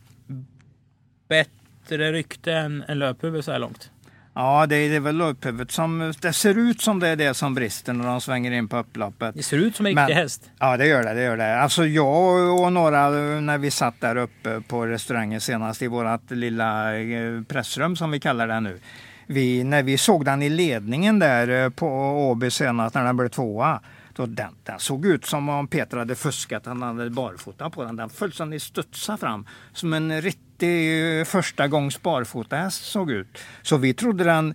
bättre 1.28 2.12
rykte 2.12 2.52
än, 2.52 2.85
än 2.88 2.98
löphuvud 2.98 3.44
så 3.44 3.52
här 3.52 3.59
långt. 3.59 3.90
Ja, 4.34 4.66
det 4.66 4.76
är, 4.76 5.00
väl 5.00 5.16
löphuvudet 5.16 5.70
som... 5.70 6.12
Det 6.20 6.32
ser 6.32 6.58
ut 6.58 6.80
som 6.80 7.00
det 7.00 7.08
är 7.08 7.16
det 7.16 7.34
som 7.34 7.54
brister 7.54 7.92
när 7.92 8.06
de 8.06 8.20
svänger 8.20 8.52
in 8.52 8.68
på 8.68 8.76
upploppet. 8.76 9.34
Det 9.34 9.42
ser 9.42 9.56
ut 9.56 9.76
som 9.76 9.86
en 9.86 9.96
riktig 9.96 10.14
häst. 10.14 10.50
Ja, 10.58 10.76
det 10.76 10.86
gör 10.86 11.02
det. 11.02 11.14
det, 11.14 11.22
gör 11.22 11.36
det. 11.36 11.60
Alltså 11.60 11.86
jag 11.86 12.60
och 12.60 12.72
några, 12.72 13.10
när 13.40 13.58
vi 13.58 13.70
satt 13.70 14.00
där 14.00 14.16
uppe 14.16 14.60
på 14.60 14.86
restaurangen 14.86 15.40
senast 15.40 15.82
i 15.82 15.86
vårt 15.86 16.30
lilla 16.30 16.98
eh, 16.98 17.42
pressrum 17.48 17.96
som 17.96 18.10
vi 18.10 18.20
kallar 18.20 18.48
det 18.48 18.60
nu. 18.60 18.80
Vi, 19.26 19.64
när 19.64 19.82
vi 19.82 19.98
såg 19.98 20.24
den 20.24 20.42
i 20.42 20.48
ledningen 20.48 21.18
där 21.18 21.64
eh, 21.64 21.70
på 21.70 21.86
Åby 22.30 22.50
senast 22.50 22.94
när 22.94 23.04
den 23.04 23.16
blev 23.16 23.28
tvåa. 23.28 23.80
Då 24.16 24.26
den, 24.26 24.52
den 24.62 24.78
såg 24.78 25.06
ut 25.06 25.26
som 25.26 25.48
om 25.48 25.68
Peter 25.68 25.96
hade 25.96 26.14
fuskat, 26.14 26.66
han 26.66 26.82
hade 26.82 27.10
barfota 27.10 27.70
på 27.70 27.84
den. 27.84 27.96
Den 27.96 28.10
fullständigt 28.10 28.62
studsade 28.62 29.18
fram 29.18 29.46
som 29.72 29.92
en 29.92 30.22
riktig 30.22 30.43
eh, 30.62 31.24
första 31.24 31.68
gångs 31.68 32.02
barfotahäst 32.02 32.84
såg 32.84 33.10
ut. 33.10 33.38
Så 33.62 33.76
vi 33.76 33.94
trodde 33.94 34.24
den 34.24 34.54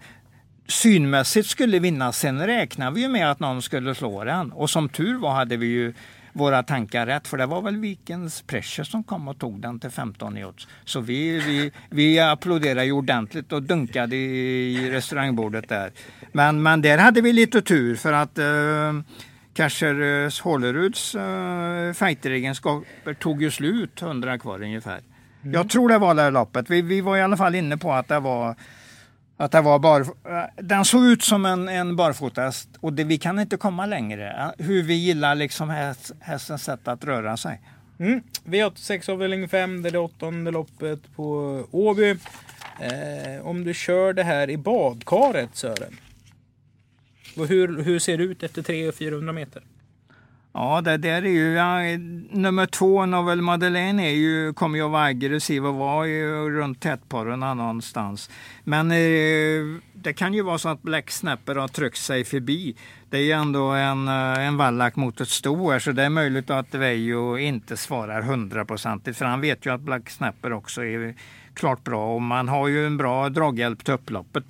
synmässigt 0.67 1.47
skulle 1.47 1.79
vinna. 1.79 2.11
Sen 2.11 2.47
räknade 2.47 2.95
vi 2.95 3.01
ju 3.01 3.07
med 3.07 3.31
att 3.31 3.39
någon 3.39 3.61
skulle 3.61 3.95
slå 3.95 4.23
den. 4.23 4.51
Och 4.51 4.69
som 4.69 4.89
tur 4.89 5.17
var 5.17 5.31
hade 5.31 5.57
vi 5.57 5.65
ju 5.65 5.93
våra 6.33 6.63
tankar 6.63 7.05
rätt. 7.05 7.27
För 7.27 7.37
det 7.37 7.45
var 7.45 7.61
väl 7.61 7.77
Vikens 7.77 8.41
Precious 8.41 8.91
som 8.91 9.03
kom 9.03 9.27
och 9.27 9.39
tog 9.39 9.61
den 9.61 9.79
till 9.79 9.89
15 9.89 10.37
i 10.37 10.45
odds. 10.45 10.67
Så 10.85 10.99
vi, 10.99 11.39
vi, 11.39 11.71
vi 11.89 12.19
applåderade 12.19 12.85
ju 12.85 12.91
ordentligt 12.91 13.51
och 13.51 13.63
dunkade 13.63 14.15
i 14.15 14.91
restaurangbordet 14.91 15.69
där. 15.69 15.91
Men, 16.31 16.63
men 16.63 16.81
där 16.81 16.97
hade 16.97 17.21
vi 17.21 17.33
lite 17.33 17.61
tur 17.61 17.95
för 17.95 18.13
att 18.13 18.37
eh, 18.37 18.93
Kasher 19.53 20.43
Håleruds 20.43 21.15
eh, 21.15 21.93
fighteregenskaper 21.93 23.13
tog 23.13 23.41
ju 23.41 23.51
slut 23.51 24.01
100 24.01 24.37
kvar 24.37 24.63
ungefär. 24.63 25.01
Mm. 25.41 25.53
Jag 25.53 25.69
tror 25.69 25.89
det 25.89 25.97
var 25.97 26.15
det 26.15 26.29
loppet. 26.29 26.69
Vi, 26.69 26.81
vi 26.81 27.01
var 27.01 27.17
i 27.17 27.21
alla 27.21 27.37
fall 27.37 27.55
inne 27.55 27.77
på 27.77 27.93
att 27.93 28.07
det 28.07 28.19
var 28.19 28.55
att 29.37 29.51
det 29.51 29.61
var 29.61 29.79
bar, 29.79 30.01
eh, 30.01 30.63
den 30.63 30.85
såg 30.85 31.05
ut 31.05 31.23
som 31.23 31.45
en, 31.45 31.69
en 31.69 31.95
barfotahäst 31.95 32.69
och 32.79 32.93
det, 32.93 33.03
vi 33.03 33.17
kan 33.17 33.39
inte 33.39 33.57
komma 33.57 33.85
längre. 33.85 34.53
Eh, 34.57 34.65
hur 34.65 34.83
vi 34.83 34.93
gillar 34.93 35.35
liksom 35.35 35.69
häst, 35.69 36.11
hästens 36.19 36.63
sätt 36.63 36.87
att 36.87 37.03
röra 37.03 37.37
sig. 37.37 37.61
Mm. 37.99 38.21
V86 38.45 39.11
avdelning 39.11 39.49
5, 39.49 39.81
det 39.81 39.89
är 39.89 39.91
det 39.91 39.99
åttonde 39.99 40.51
loppet 40.51 41.15
på 41.15 41.63
Åby. 41.71 42.09
Eh, 42.79 43.47
om 43.47 43.63
du 43.63 43.73
kör 43.73 44.13
det 44.13 44.23
här 44.23 44.49
i 44.49 44.57
badkaret 44.57 45.49
Sören. 45.53 45.97
Och 47.37 47.47
hur, 47.47 47.83
hur 47.83 47.99
ser 47.99 48.17
det 48.17 48.23
ut 48.23 48.43
efter 48.43 48.61
300-400 48.61 49.31
meter? 49.31 49.63
Ja, 50.53 50.81
det 50.81 50.97
där 50.97 51.21
är 51.21 51.29
ju... 51.29 51.53
Ja, 51.53 51.97
nummer 52.29 52.65
två, 52.65 53.05
Novel 53.05 53.41
Madeleine, 53.41 53.99
är 54.07 54.15
ju, 54.15 54.53
kommer 54.53 54.77
ju 54.77 54.85
att 54.85 54.91
vara 54.91 55.03
aggressiv 55.03 55.65
och 55.65 55.75
vara 55.75 56.07
ju 56.07 56.49
runt 56.49 56.81
tätporrarna 56.81 57.53
någonstans. 57.53 58.29
Men 58.63 58.91
eh, 58.91 59.81
det 59.93 60.13
kan 60.13 60.33
ju 60.33 60.41
vara 60.41 60.57
så 60.57 60.69
att 60.69 60.81
Black 60.81 61.11
Snapper 61.11 61.55
har 61.55 61.67
tryckt 61.67 61.97
sig 61.97 62.23
förbi. 62.23 62.75
Det 63.09 63.17
är 63.17 63.21
ju 63.21 63.31
ändå 63.31 63.71
en, 63.71 64.07
eh, 64.07 64.47
en 64.47 64.57
vallack 64.57 64.95
mot 64.95 65.21
ett 65.21 65.29
sto 65.29 65.71
här, 65.71 65.79
så 65.79 65.91
det 65.91 66.03
är 66.03 66.09
möjligt 66.09 66.49
att 66.49 66.75
Veijo 66.75 67.37
inte 67.37 67.77
svarar 67.77 68.21
hundraprocentigt. 68.21 69.17
För 69.17 69.25
han 69.25 69.41
vet 69.41 69.65
ju 69.65 69.73
att 69.73 69.81
Black 69.81 70.09
Snapper 70.09 70.53
också 70.53 70.83
är 70.83 71.15
klart 71.53 71.83
bra 71.83 72.15
och 72.15 72.21
man 72.21 72.47
har 72.47 72.67
ju 72.67 72.85
en 72.85 72.97
bra 72.97 73.29
draghjälp 73.29 73.83
till 73.83 73.93
upploppet 73.93 74.43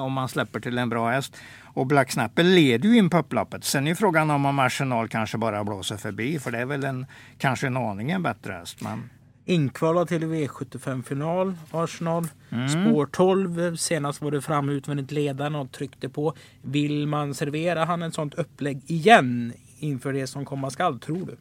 om 0.00 0.12
man 0.12 0.28
släpper 0.28 0.60
till 0.60 0.78
en 0.78 0.88
bra 0.88 1.10
häst. 1.10 1.36
Och 1.74 1.86
Black 1.86 2.12
Snapper 2.12 2.42
leder 2.42 2.88
ju 2.88 2.96
in 2.96 3.10
på 3.10 3.18
upploppet. 3.18 3.64
Sen 3.64 3.86
är 3.86 3.94
frågan 3.94 4.30
om, 4.30 4.46
om 4.46 4.58
Arsenal 4.58 5.08
kanske 5.08 5.38
bara 5.38 5.64
blåser 5.64 5.96
förbi, 5.96 6.38
för 6.38 6.50
det 6.50 6.58
är 6.58 6.66
väl 6.66 6.84
en, 6.84 7.06
kanske 7.38 7.66
en 7.66 7.76
aningen 7.76 8.22
bättre 8.22 8.52
häst. 8.52 8.80
Men... 8.80 9.10
Inkvalad 9.44 10.08
till 10.08 10.24
V75-final, 10.24 11.54
Arsenal. 11.70 12.28
Mm. 12.50 12.68
Spår 12.68 13.06
12, 13.06 13.76
senast 13.76 14.22
var 14.22 14.30
det 14.30 14.40
fram 14.40 14.68
utvändigt 14.68 15.10
ledaren 15.10 15.54
och 15.54 15.72
tryckte 15.72 16.08
på. 16.08 16.34
Vill 16.62 17.06
man 17.06 17.34
servera 17.34 17.84
han 17.84 18.02
ett 18.02 18.14
sånt 18.14 18.34
upplägg 18.34 18.82
igen 18.86 19.52
inför 19.78 20.12
det 20.12 20.26
som 20.26 20.44
komma 20.44 20.70
skall, 20.70 20.98
tror 20.98 21.26
du? 21.26 21.36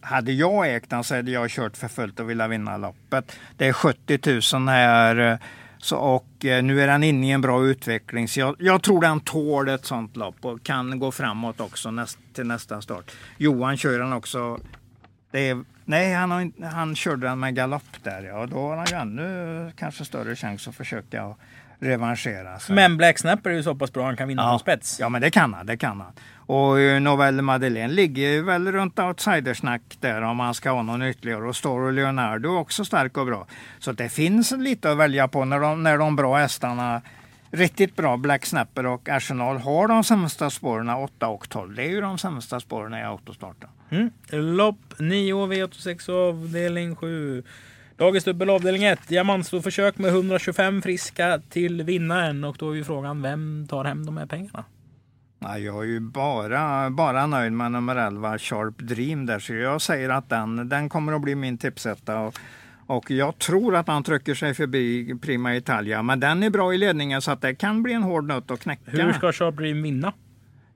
Hade 0.00 0.32
jag 0.32 0.74
ägt 0.74 0.90
den 0.90 1.04
så 1.04 1.14
hade 1.16 1.30
jag 1.30 1.50
kört 1.50 1.76
för 1.76 1.88
fullt 1.88 2.20
och 2.20 2.30
velat 2.30 2.50
vinna 2.50 2.76
loppet. 2.76 3.38
Det 3.56 3.66
är 3.66 3.72
70 3.72 4.56
000 4.56 4.68
här 4.68 5.38
så, 5.86 5.96
och 5.96 6.44
eh, 6.44 6.62
nu 6.62 6.82
är 6.82 6.86
den 6.86 7.02
inne 7.02 7.28
i 7.28 7.30
en 7.30 7.40
bra 7.40 7.64
utveckling. 7.64 8.28
Så 8.28 8.40
jag, 8.40 8.56
jag, 8.58 8.82
tror 8.82 9.00
den 9.00 9.20
tål 9.20 9.68
ett 9.68 9.84
sånt 9.84 10.16
lopp 10.16 10.44
och 10.44 10.62
kan 10.62 10.98
gå 10.98 11.12
framåt 11.12 11.60
också 11.60 11.90
näst, 11.90 12.18
till 12.32 12.46
nästa 12.46 12.82
start. 12.82 13.12
Johan 13.36 13.76
kör 13.76 13.98
den 13.98 14.12
också. 14.12 14.60
Det 15.30 15.48
är, 15.48 15.64
nej, 15.84 16.14
han, 16.14 16.30
har, 16.30 16.66
han 16.66 16.96
körde 16.96 17.26
den 17.26 17.40
med 17.40 17.54
galopp 17.54 18.02
där. 18.02 18.22
Ja, 18.22 18.46
då 18.46 18.56
har 18.56 18.76
han 18.76 18.86
ju 18.90 18.96
ännu 18.96 19.72
kanske 19.76 20.04
större 20.04 20.36
chans 20.36 20.68
att 20.68 20.74
försöka 20.74 21.34
revanschera. 21.78 22.58
Så. 22.58 22.72
Men 22.72 22.96
Black 22.96 23.18
Snapper 23.18 23.50
är 23.50 23.54
ju 23.54 23.62
så 23.62 23.74
pass 23.74 23.92
bra 23.92 24.04
han 24.04 24.16
kan 24.16 24.28
vinna 24.28 24.42
ja. 24.42 24.52
på 24.52 24.58
spets. 24.58 25.00
Ja, 25.00 25.08
men 25.08 25.20
det 25.20 25.30
kan 25.30 25.54
han. 25.54 25.66
Det 25.66 25.76
kan 25.76 26.00
han. 26.00 26.12
Och 26.36 26.80
eh, 26.80 27.00
Novelle 27.00 27.42
Madeleine 27.42 27.94
ligger 27.94 28.42
väl 28.42 28.72
runt 28.72 28.98
outsidersnack 28.98 29.82
där 30.00 30.22
om 30.22 30.36
man 30.36 30.54
ska 30.54 30.70
ha 30.70 30.82
någon 30.82 31.02
ytterligare. 31.02 31.48
Och 31.48 31.56
Storo 31.56 31.90
Leonardo 31.90 32.54
är 32.54 32.58
också 32.58 32.84
stark 32.84 33.16
och 33.16 33.26
bra. 33.26 33.46
Så 33.78 33.92
det 33.92 34.08
finns 34.08 34.52
lite 34.52 34.90
att 34.90 34.98
välja 34.98 35.28
på 35.28 35.44
när 35.44 35.60
de, 35.60 35.82
när 35.82 35.98
de 35.98 36.16
bra 36.16 36.36
hästarna 36.36 37.02
Riktigt 37.50 37.96
bra 37.96 38.16
Black 38.16 38.46
Snapper 38.46 38.86
och 38.86 39.08
Arsenal 39.08 39.56
har 39.56 39.88
de 39.88 40.04
sämsta 40.04 40.50
spåren 40.50 40.88
8 40.88 41.28
och 41.28 41.48
12. 41.48 41.74
Det 41.74 41.82
är 41.82 41.88
ju 41.88 42.00
de 42.00 42.18
sämsta 42.18 42.60
spåren 42.60 42.94
i 42.94 43.02
autostarten. 43.02 43.68
Mm. 43.90 44.10
Lopp 44.30 44.94
9 44.98 45.46
V86 45.46 46.10
avdelning 46.10 46.96
7. 46.96 47.42
Dagens 47.96 48.24
dubbel 48.24 48.50
avdelning 48.50 48.84
1. 48.84 49.08
Diamantstorförsök 49.08 49.98
med 49.98 50.10
125 50.10 50.82
friska 50.82 51.40
till 51.50 51.82
vinnaren. 51.82 52.44
Och 52.44 52.56
då 52.58 52.70
är 52.70 52.74
ju 52.74 52.84
frågan, 52.84 53.22
vem 53.22 53.66
tar 53.68 53.84
hem 53.84 54.06
de 54.06 54.16
här 54.16 54.26
pengarna? 54.26 54.64
Ja, 55.38 55.58
jag 55.58 55.82
är 55.82 55.86
ju 55.86 56.00
bara, 56.00 56.90
bara 56.90 57.26
nöjd 57.26 57.52
med 57.52 57.72
nummer 57.72 57.96
11, 57.96 58.38
Sharp 58.38 58.78
Dream 58.78 59.26
där. 59.26 59.38
Så 59.38 59.54
jag 59.54 59.82
säger 59.82 60.08
att 60.08 60.28
den, 60.28 60.68
den 60.68 60.88
kommer 60.88 61.12
att 61.12 61.22
bli 61.22 61.34
min 61.34 61.58
tipsetta. 61.58 62.20
Och, 62.20 62.34
och 62.86 63.10
jag 63.10 63.38
tror 63.38 63.76
att 63.76 63.88
han 63.88 64.02
trycker 64.02 64.34
sig 64.34 64.54
förbi 64.54 65.14
Prima 65.22 65.56
Italia. 65.56 66.02
Men 66.02 66.20
den 66.20 66.42
är 66.42 66.50
bra 66.50 66.74
i 66.74 66.78
ledningen 66.78 67.22
så 67.22 67.30
att 67.30 67.40
det 67.40 67.54
kan 67.54 67.82
bli 67.82 67.92
en 67.92 68.02
hård 68.02 68.24
nöt 68.24 68.50
att 68.50 68.60
knäcka. 68.60 68.90
Hur 68.90 69.12
ska 69.12 69.32
Sharp 69.32 69.56
Dream 69.56 69.82
vinna? 69.82 70.12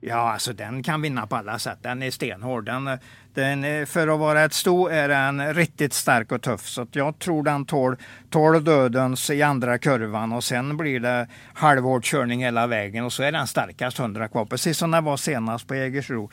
Ja, 0.03 0.33
alltså 0.33 0.53
den 0.53 0.83
kan 0.83 1.01
vinna 1.01 1.27
på 1.27 1.35
alla 1.35 1.59
sätt. 1.59 1.77
Den 1.81 2.03
är 2.03 2.11
stenhård. 2.11 2.65
Den, 2.65 2.97
den, 3.33 3.87
för 3.87 4.07
att 4.07 4.19
vara 4.19 4.43
ett 4.43 4.53
sto 4.53 4.87
är 4.87 5.09
den 5.09 5.53
riktigt 5.53 5.93
stark 5.93 6.31
och 6.31 6.41
tuff. 6.41 6.67
Så 6.67 6.87
jag 6.91 7.19
tror 7.19 7.43
den 7.43 7.65
tål, 7.65 7.95
tål 8.29 8.63
dödens 8.63 9.29
i 9.29 9.41
andra 9.41 9.77
kurvan 9.77 10.33
och 10.33 10.43
sen 10.43 10.77
blir 10.77 10.99
det 10.99 11.27
halvhård 11.53 12.03
körning 12.03 12.43
hela 12.43 12.67
vägen 12.67 13.05
och 13.05 13.13
så 13.13 13.23
är 13.23 13.31
den 13.31 13.47
starkast 13.47 13.99
100 13.99 14.27
kvar. 14.27 14.45
Precis 14.45 14.77
som 14.77 14.91
den 14.91 15.03
var 15.03 15.17
senast 15.17 15.67
på 15.67 15.75
Jägersro. 15.75 16.29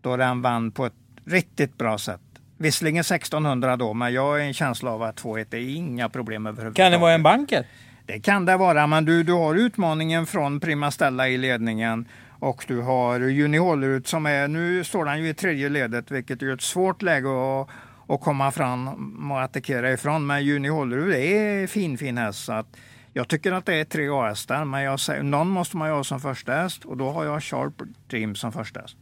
Då 0.00 0.16
den 0.16 0.42
vann 0.42 0.70
på 0.70 0.86
ett 0.86 0.92
riktigt 1.24 1.78
bra 1.78 1.98
sätt. 1.98 2.20
Visserligen 2.58 3.00
1600 3.00 3.76
då, 3.76 3.94
men 3.94 4.12
jag 4.12 4.22
har 4.22 4.38
en 4.38 4.54
känsla 4.54 4.90
av 4.90 5.02
att 5.02 5.22
2-1 5.22 5.54
är 5.54 5.76
inga 5.76 6.08
problem 6.08 6.46
överhuvudtaget. 6.46 6.84
Kan 6.84 6.92
det 6.92 6.98
vara 6.98 7.12
en 7.12 7.22
banker? 7.22 7.66
Det 8.06 8.20
kan 8.20 8.44
det 8.44 8.56
vara, 8.56 8.86
men 8.86 9.04
du, 9.04 9.22
du 9.22 9.32
har 9.32 9.54
utmaningen 9.54 10.26
från 10.26 10.60
Prima 10.60 10.90
Stella 10.90 11.28
i 11.28 11.38
ledningen. 11.38 12.08
Och 12.42 12.64
du 12.68 12.80
har 12.80 13.20
Juni 13.20 13.58
Hållerud 13.58 14.06
som 14.06 14.26
är, 14.26 14.48
nu 14.48 14.84
står 14.84 15.06
han 15.06 15.22
ju 15.22 15.28
i 15.28 15.34
tredje 15.34 15.68
ledet 15.68 16.10
vilket 16.10 16.42
är 16.42 16.54
ett 16.54 16.62
svårt 16.62 17.02
läge 17.02 17.28
att, 17.28 17.68
att 18.08 18.20
komma 18.20 18.50
fram 18.50 19.30
och 19.32 19.42
attackera 19.42 19.92
ifrån. 19.92 20.26
Men 20.26 20.44
Juni 20.44 20.68
Hållerud 20.68 21.14
är 21.14 21.66
fin 21.66 21.98
fin 21.98 22.18
häst. 22.18 22.44
Så 22.44 22.52
att 22.52 22.66
jag 23.12 23.28
tycker 23.28 23.52
att 23.52 23.66
det 23.66 23.74
är 23.74 23.84
tre 23.84 24.08
A-hästar, 24.08 24.64
men 24.64 24.82
jag 24.82 25.00
säger, 25.00 25.22
någon 25.22 25.48
måste 25.48 25.76
man 25.76 25.88
ju 25.88 25.94
ha 25.94 26.04
som 26.04 26.20
första 26.20 26.52
häst 26.52 26.84
och 26.84 26.96
då 26.96 27.10
har 27.10 27.24
jag 27.24 27.42
Sharp 27.42 27.74
Dream 28.10 28.34
som 28.34 28.52
första 28.52 28.80
häst. 28.80 28.96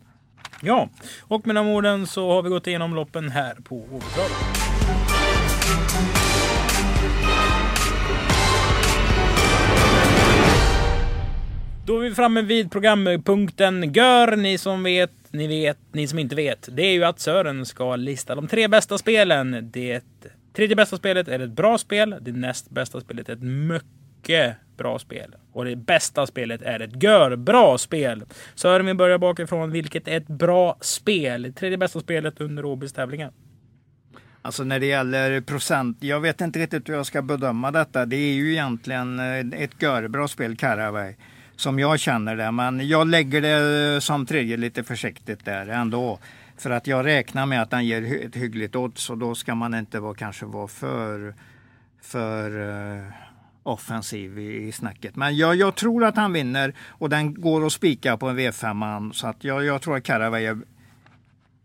Ja, 0.63 0.89
och 1.21 1.47
med 1.47 1.57
de 1.57 1.67
orden 1.67 2.07
så 2.07 2.33
har 2.33 2.43
vi 2.43 2.49
gått 2.49 2.67
igenom 2.67 2.95
loppen 2.95 3.31
här 3.31 3.55
på 3.55 3.77
Åbytravet. 3.77 4.61
Då 11.87 11.99
är 11.99 12.09
vi 12.09 12.15
framme 12.15 12.43
vid 12.43 12.71
programpunkten 12.71 13.93
Gör. 13.93 14.37
Ni 14.37 14.59
som 14.59 14.83
vet, 14.83 15.11
ni 15.31 15.47
vet, 15.47 15.79
ni 15.93 16.07
som 16.07 16.19
inte 16.19 16.35
vet. 16.37 16.69
Det 16.73 16.83
är 16.83 16.93
ju 16.93 17.05
att 17.05 17.21
Sören 17.21 17.67
ska 17.67 17.97
lista 17.97 18.35
de 18.35 18.49
tre 18.49 18.69
bästa 18.69 18.99
spelen. 18.99 19.71
Det 19.73 20.05
tredje 20.53 20.77
bästa 20.77 20.97
spelet 20.97 21.29
är 21.29 21.41
ett 21.41 21.51
bra 21.51 21.79
spel. 21.79 22.17
Det 22.21 22.33
näst 22.33 22.71
bästa 22.71 23.01
spelet 23.01 23.29
är 23.29 23.33
ett 23.33 23.43
mycket 23.43 24.57
bra 24.77 24.99
spel. 24.99 25.35
Och 25.53 25.65
det 25.65 25.77
bästa 25.77 26.27
spelet 26.27 26.63
är 26.63 26.81
ett 26.81 27.03
gör-bra 27.03 27.79
spel. 27.79 28.25
Sören, 28.55 28.87
vi 28.87 28.95
börjar 28.95 29.19
bakifrån. 29.19 29.71
Vilket 29.71 30.09
är 30.09 30.17
ett 30.17 30.29
bra 30.29 30.79
spel? 30.81 31.53
Tredje 31.55 31.79
bästa 31.79 32.01
spelet 32.01 32.41
under 32.41 32.65
Åbys 32.65 32.93
tävlingar. 32.93 33.33
Alltså 34.43 34.65
när 34.65 34.81
det 34.81 34.87
gäller 34.87 35.41
procent, 35.41 35.99
jag 36.01 36.21
vet 36.21 36.41
inte 36.41 36.59
riktigt 36.59 36.89
hur 36.89 36.95
jag 36.95 37.07
ska 37.07 37.23
bedöma 37.23 37.71
detta. 37.71 38.07
Det 38.07 38.17
är 38.17 38.35
ju 38.35 38.53
egentligen 38.53 39.19
eh, 39.19 39.63
ett 39.63 39.83
görbra 39.83 40.29
spel, 40.29 40.57
Caraway 40.57 41.15
som 41.61 41.79
jag 41.79 42.01
känner 42.01 42.37
det. 42.37 42.51
Men 42.51 42.89
jag 42.89 43.09
lägger 43.09 43.41
det 43.41 43.95
eh, 43.95 44.01
som 44.01 44.27
tredje 44.27 44.57
lite 44.57 44.85
försiktigt 44.85 45.45
där 45.45 45.67
ändå. 45.67 46.19
För 46.57 46.71
att 46.71 46.87
jag 46.87 47.07
räknar 47.07 47.47
med 47.47 47.63
att 47.63 47.71
den 47.71 47.87
ger 47.87 48.27
ett 48.27 48.37
hyggligt 48.37 48.77
odds 48.77 49.11
och 49.11 49.19
då 49.19 49.35
ska 49.35 49.55
man 49.55 49.75
inte 49.75 50.01
vara, 50.01 50.15
kanske 50.15 50.47
vara 50.47 50.69
för, 50.69 51.35
för 52.03 52.59
uh, 52.59 53.05
offensiv 53.63 54.39
i, 54.39 54.69
i 54.69 54.73
snacket. 54.73 55.17
Men 55.17 55.37
jag, 55.37 55.57
jag, 55.57 55.75
tror 55.75 56.05
att 56.05 56.17
han 56.17 56.33
vinner 56.33 56.75
och 56.89 57.09
den 57.09 57.35
går 57.35 57.67
att 57.67 57.73
spika 57.73 58.17
på 58.17 58.29
en 58.29 58.39
V5. 58.39 59.13
Så 59.13 59.27
att 59.27 59.45
jag, 59.45 59.65
jag 59.65 59.83
tror 59.83 59.97
att 59.97 60.05
Caraway 60.05 60.45
är 60.45 60.59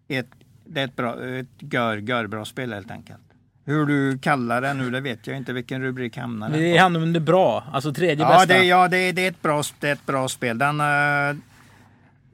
ett, 0.08 0.29
det 0.65 0.81
är 0.81 0.86
ett, 0.86 0.95
bra, 0.95 1.25
ett 1.25 1.47
gör, 1.60 1.97
gör 1.97 2.27
bra 2.27 2.45
spel 2.45 2.73
helt 2.73 2.91
enkelt. 2.91 3.25
Hur 3.67 3.86
du 3.86 4.17
kallar 4.17 4.62
den 4.62 4.78
nu, 4.78 4.91
det 4.91 5.01
vet 5.01 5.28
jag 5.28 5.38
inte. 5.38 5.54
Vilken 5.54 5.82
rubrik 5.82 6.17
hamnar 6.17 6.49
den 6.49 6.60
Det 6.60 6.78
hamnar 6.78 6.99
under 6.99 7.19
bra, 7.19 7.63
alltså 7.71 7.93
tredje 7.93 8.25
ja, 8.25 8.30
bästa. 8.30 8.54
Det, 8.54 8.63
ja, 8.63 8.88
det, 8.88 9.12
det, 9.12 9.21
är 9.21 9.30
ett 9.30 9.41
bra, 9.41 9.63
det 9.80 9.89
är 9.89 9.93
ett 9.93 10.06
bra 10.06 10.28
spel. 10.28 10.58
Den, 10.58 10.82
uh, 10.82 11.36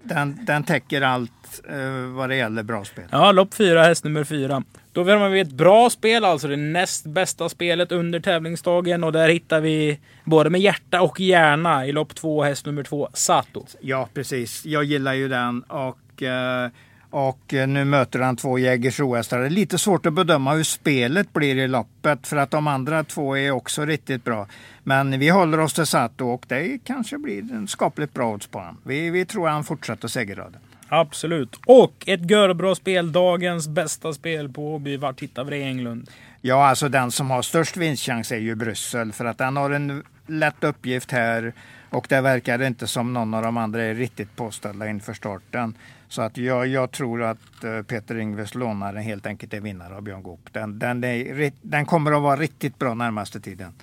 den, 0.03 0.45
den 0.45 0.63
täcker 0.63 1.01
allt 1.01 1.31
uh, 1.71 2.05
vad 2.15 2.29
det 2.29 2.35
gäller 2.35 2.63
bra 2.63 2.85
spel. 2.85 3.05
Ja, 3.11 3.31
lopp 3.31 3.53
fyra, 3.53 3.83
häst 3.83 4.03
nummer 4.03 4.23
fyra. 4.23 4.63
Då 4.91 5.03
har 5.03 5.29
vi 5.29 5.39
ett 5.39 5.51
bra 5.51 5.89
spel, 5.89 6.25
alltså 6.25 6.47
det 6.47 6.55
näst 6.55 7.05
bästa 7.05 7.49
spelet 7.49 7.91
under 7.91 8.19
tävlingsdagen. 8.19 9.03
Och 9.03 9.11
där 9.11 9.29
hittar 9.29 9.61
vi 9.61 9.99
både 10.23 10.49
med 10.49 10.61
hjärta 10.61 11.01
och 11.01 11.19
hjärna 11.19 11.87
i 11.87 11.91
lopp 11.91 12.15
två, 12.15 12.43
häst 12.43 12.65
nummer 12.65 12.83
två, 12.83 13.09
Sato. 13.13 13.65
Ja, 13.81 14.09
precis. 14.13 14.65
Jag 14.65 14.83
gillar 14.83 15.13
ju 15.13 15.27
den 15.27 15.61
och 15.61 16.21
uh, 16.21 16.71
och 17.11 17.53
eh, 17.53 17.67
nu 17.67 17.85
möter 17.85 18.19
han 18.19 18.35
två 18.35 18.59
Jägersro-hästar. 18.59 19.39
Det 19.39 19.45
är 19.45 19.49
lite 19.49 19.77
svårt 19.77 20.05
att 20.05 20.13
bedöma 20.13 20.53
hur 20.53 20.63
spelet 20.63 21.33
blir 21.33 21.55
i 21.55 21.67
loppet 21.67 22.27
för 22.27 22.37
att 22.37 22.51
de 22.51 22.67
andra 22.67 23.03
två 23.03 23.37
är 23.37 23.51
också 23.51 23.85
riktigt 23.85 24.23
bra. 24.23 24.47
Men 24.83 25.19
vi 25.19 25.29
håller 25.29 25.59
oss 25.59 25.73
till 25.73 25.85
Sato 25.85 26.25
och 26.25 26.45
det 26.47 26.79
kanske 26.83 27.17
blir 27.17 27.53
en 27.53 27.67
skapligt 27.67 28.13
bra 28.13 28.33
odds 28.33 28.47
på 28.47 28.59
honom. 28.59 28.77
Vi, 28.83 29.09
vi 29.09 29.25
tror 29.25 29.47
han 29.47 29.63
fortsätter 29.63 30.07
segerraden. 30.07 30.59
Absolut. 30.87 31.59
Och 31.65 31.93
ett 32.07 32.31
görbra 32.31 32.75
spel, 32.75 33.11
dagens 33.11 33.67
bästa 33.67 34.13
spel 34.13 34.49
på 34.49 34.75
Åby. 34.75 34.97
Vart 34.97 35.19
hittar 35.21 35.43
vi 35.43 35.57
det 35.57 35.63
Englund? 35.63 36.09
Ja, 36.41 36.65
alltså 36.65 36.89
den 36.89 37.11
som 37.11 37.31
har 37.31 37.41
störst 37.41 37.77
vinstchans 37.77 38.31
är 38.31 38.37
ju 38.37 38.55
Bryssel 38.55 39.11
för 39.11 39.25
att 39.25 39.37
den 39.37 39.57
har 39.57 39.69
en 39.69 40.03
lätt 40.27 40.63
uppgift 40.63 41.11
här 41.11 41.53
och 41.89 42.05
det 42.09 42.21
verkar 42.21 42.61
inte 42.63 42.87
som 42.87 43.13
någon 43.13 43.33
av 43.33 43.43
de 43.43 43.57
andra 43.57 43.83
är 43.83 43.95
riktigt 43.95 44.35
påställda 44.35 44.89
inför 44.89 45.13
starten. 45.13 45.73
Så 46.11 46.21
att 46.21 46.37
jag, 46.37 46.67
jag 46.67 46.91
tror 46.91 47.23
att 47.23 47.63
eh, 47.63 47.81
Peter 47.81 48.15
Ingves 48.17 48.55
lånare 48.55 48.99
helt 48.99 49.25
enkelt 49.25 49.53
är 49.53 49.61
vinnare 49.61 49.95
av 49.95 50.01
Björn 50.01 50.23
Goop. 50.23 50.53
Den, 50.53 50.79
den, 50.79 51.03
är, 51.03 51.51
den 51.61 51.85
kommer 51.85 52.11
att 52.11 52.21
vara 52.21 52.35
riktigt 52.35 52.79
bra 52.79 52.93
närmaste 52.93 53.39
tiden. 53.39 53.73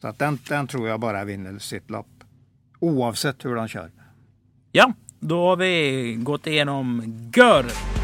Så 0.00 0.08
att 0.08 0.18
den, 0.18 0.38
den 0.48 0.66
tror 0.66 0.88
jag 0.88 1.00
bara 1.00 1.24
vinner 1.24 1.58
sitt 1.58 1.90
lopp. 1.90 2.06
Oavsett 2.78 3.44
hur 3.44 3.54
de 3.54 3.68
kör. 3.68 3.90
Ja, 4.72 4.92
då 5.20 5.48
har 5.48 5.56
vi 5.56 6.14
gått 6.18 6.46
igenom 6.46 7.02
Gör. 7.36 7.97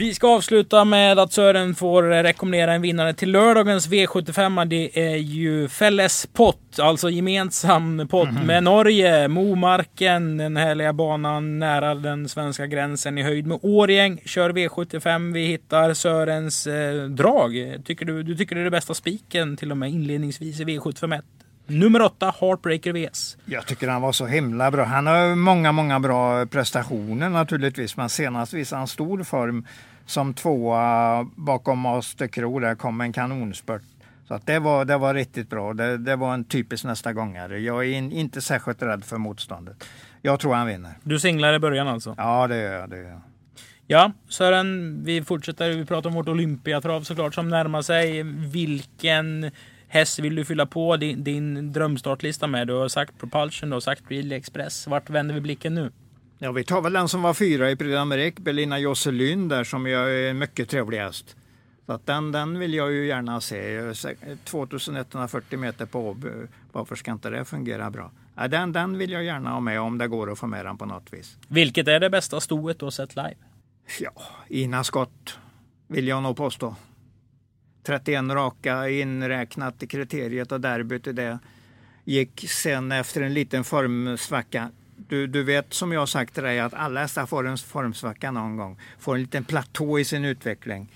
Vi 0.00 0.14
ska 0.14 0.28
avsluta 0.28 0.84
med 0.84 1.18
att 1.18 1.32
Sören 1.32 1.74
får 1.74 2.02
rekommendera 2.02 2.72
en 2.72 2.82
vinnare 2.82 3.14
till 3.14 3.30
lördagens 3.30 3.88
V75. 3.88 4.64
Det 4.64 5.10
är 5.10 5.16
ju 5.16 5.68
Fälles 5.68 6.26
pott, 6.26 6.78
alltså 6.78 7.10
gemensam 7.10 8.08
pott 8.10 8.28
mm 8.28 8.42
-hmm. 8.42 8.46
med 8.46 8.62
Norge. 8.62 9.28
Momarken, 9.28 10.36
den 10.36 10.56
härliga 10.56 10.92
banan 10.92 11.58
nära 11.58 11.94
den 11.94 12.28
svenska 12.28 12.66
gränsen 12.66 13.18
i 13.18 13.22
höjd 13.22 13.46
med 13.46 13.58
Årjäng. 13.62 14.20
Kör 14.24 14.50
V75. 14.50 15.32
Vi 15.32 15.46
hittar 15.46 15.94
Sörens 15.94 16.66
eh, 16.66 17.04
drag. 17.04 17.52
Tycker 17.84 18.06
du, 18.06 18.22
du 18.22 18.36
tycker 18.36 18.54
det 18.54 18.60
är 18.60 18.64
det 18.64 18.70
bästa 18.70 18.94
spiken 18.94 19.56
till 19.56 19.70
och 19.70 19.76
med 19.76 19.90
inledningsvis 19.90 20.60
i 20.60 20.64
V751? 20.64 21.22
Nummer 21.66 22.02
åtta, 22.02 22.34
Heartbreaker 22.40 22.92
VS. 22.92 23.36
Jag 23.44 23.66
tycker 23.66 23.88
han 23.88 24.02
var 24.02 24.12
så 24.12 24.26
himla 24.26 24.70
bra. 24.70 24.84
Han 24.84 25.06
har 25.06 25.34
många, 25.34 25.72
många 25.72 26.00
bra 26.00 26.46
prestationer 26.46 27.28
naturligtvis. 27.28 27.96
Men 27.96 28.08
senast 28.08 28.52
visade 28.52 28.78
han 28.78 28.88
stor 28.88 29.22
form 29.22 29.66
som 30.10 30.34
tvåa 30.34 31.24
bakom 31.36 31.78
Master 31.78 32.26
Kro. 32.26 32.58
Där 32.58 32.74
kom 32.74 33.00
en 33.00 33.12
kanonspurt. 33.12 33.82
Så 34.28 34.34
att 34.34 34.46
det, 34.46 34.58
var, 34.58 34.84
det 34.84 34.96
var 34.96 35.14
riktigt 35.14 35.50
bra. 35.50 35.72
Det, 35.72 35.98
det 35.98 36.16
var 36.16 36.34
en 36.34 36.44
typisk 36.44 36.84
nästa 36.84 37.12
gångare. 37.12 37.58
Jag 37.58 37.84
är 37.84 37.92
in, 37.92 38.12
inte 38.12 38.40
särskilt 38.40 38.82
rädd 38.82 39.04
för 39.04 39.18
motståndet. 39.18 39.84
Jag 40.22 40.40
tror 40.40 40.54
han 40.54 40.66
vinner. 40.66 40.92
Du 41.02 41.18
singlar 41.18 41.54
i 41.54 41.58
början 41.58 41.88
alltså? 41.88 42.14
Ja, 42.18 42.46
det 42.46 42.56
gör 42.56 42.72
jag. 42.72 42.90
Det 42.90 42.96
gör 42.96 43.10
jag. 43.10 43.20
Ja, 43.86 44.12
Sören, 44.28 45.00
vi 45.04 45.22
fortsätter. 45.22 45.70
Vi 45.70 45.86
pratar 45.86 46.10
om 46.10 46.16
vårt 46.16 46.28
Olympiatrav 46.28 47.00
såklart 47.00 47.34
som 47.34 47.48
närmar 47.48 47.82
sig. 47.82 48.22
Vilken 48.52 49.50
häst 49.88 50.18
vill 50.18 50.34
du 50.34 50.44
fylla 50.44 50.66
på 50.66 50.96
din, 50.96 51.24
din 51.24 51.72
drömstartlista 51.72 52.46
med? 52.46 52.66
Du 52.66 52.72
har 52.72 52.88
sagt 52.88 53.18
Propulsion, 53.18 53.70
du 53.70 53.76
har 53.76 53.80
sagt 53.80 54.02
Relay 54.08 54.38
Express. 54.38 54.86
Vart 54.86 55.10
vänder 55.10 55.34
vi 55.34 55.40
blicken 55.40 55.74
nu? 55.74 55.90
Ja, 56.42 56.52
vi 56.52 56.64
tar 56.64 56.80
väl 56.80 56.92
den 56.92 57.08
som 57.08 57.22
var 57.22 57.34
fyra 57.34 57.70
i 57.70 57.76
Prix 57.76 57.90
d'Amérique, 57.90 58.40
Belina 58.40 58.78
Josselyn 58.78 59.48
där 59.48 59.64
som 59.64 59.86
jag 59.86 60.12
är 60.14 60.34
mycket 60.34 60.68
trevlig 60.68 60.98
häst. 60.98 61.36
Så 61.86 61.92
att 61.92 62.06
den, 62.06 62.32
den 62.32 62.58
vill 62.58 62.74
jag 62.74 62.92
ju 62.92 63.06
gärna 63.06 63.40
se. 63.40 63.92
2140 64.44 65.58
meter 65.58 65.86
på 65.86 66.16
varför 66.72 66.96
ska 66.96 67.12
inte 67.12 67.30
det 67.30 67.44
fungera 67.44 67.90
bra? 67.90 68.10
Ja, 68.36 68.48
den, 68.48 68.72
den 68.72 68.98
vill 68.98 69.10
jag 69.10 69.24
gärna 69.24 69.50
ha 69.50 69.60
med 69.60 69.80
om 69.80 69.98
det 69.98 70.08
går 70.08 70.32
att 70.32 70.38
få 70.38 70.46
med 70.46 70.66
den 70.66 70.78
på 70.78 70.86
något 70.86 71.12
vis. 71.12 71.36
Vilket 71.48 71.88
är 71.88 72.00
det 72.00 72.10
bästa 72.10 72.40
stoet 72.40 72.78
du 72.78 72.86
har 72.86 72.90
sett 72.90 73.16
live? 73.16 73.36
Ja, 74.00 74.12
Ina 74.48 74.84
Skott 74.84 75.38
vill 75.86 76.08
jag 76.08 76.22
nog 76.22 76.36
påstå. 76.36 76.76
31 77.82 78.24
raka 78.24 78.88
inräknat 78.88 79.82
i 79.82 79.86
kriteriet 79.86 80.52
och 80.52 80.60
derbyt 80.60 81.06
i 81.06 81.12
det. 81.12 81.38
Gick 82.04 82.50
sen 82.50 82.92
efter 82.92 83.22
en 83.22 83.34
liten 83.34 83.64
formsvacka. 83.64 84.70
Du, 85.08 85.26
du 85.26 85.42
vet 85.42 85.74
som 85.74 85.92
jag 85.92 86.00
har 86.00 86.06
sagt 86.06 86.34
till 86.34 86.42
dig 86.42 86.60
att 86.60 86.74
alla 86.74 87.00
hästar 87.00 87.26
får 87.26 87.46
en 87.46 87.58
formsvacka 87.58 88.30
någon 88.30 88.56
gång. 88.56 88.80
Får 88.98 89.14
en 89.14 89.20
liten 89.20 89.44
platå 89.44 89.98
i 89.98 90.04
sin 90.04 90.24
utveckling. 90.24 90.92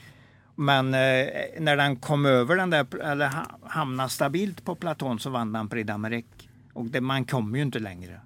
Men 0.54 0.94
eh, 0.94 1.26
när 1.58 1.76
den 1.76 1.96
kom 1.96 2.26
över 2.26 2.56
den 2.56 2.70
där, 2.70 3.00
eller 3.02 3.30
hamnade 3.62 4.08
stabilt 4.08 4.64
på 4.64 4.74
platån 4.74 5.18
så 5.18 5.30
vann 5.30 5.52
den 5.52 5.68
Prix 5.68 5.90
d'Amérique. 5.90 6.48
Och 6.72 6.84
det, 6.84 7.00
man 7.00 7.24
kommer 7.24 7.58
ju 7.58 7.62
inte 7.62 7.78
längre. 7.78 8.20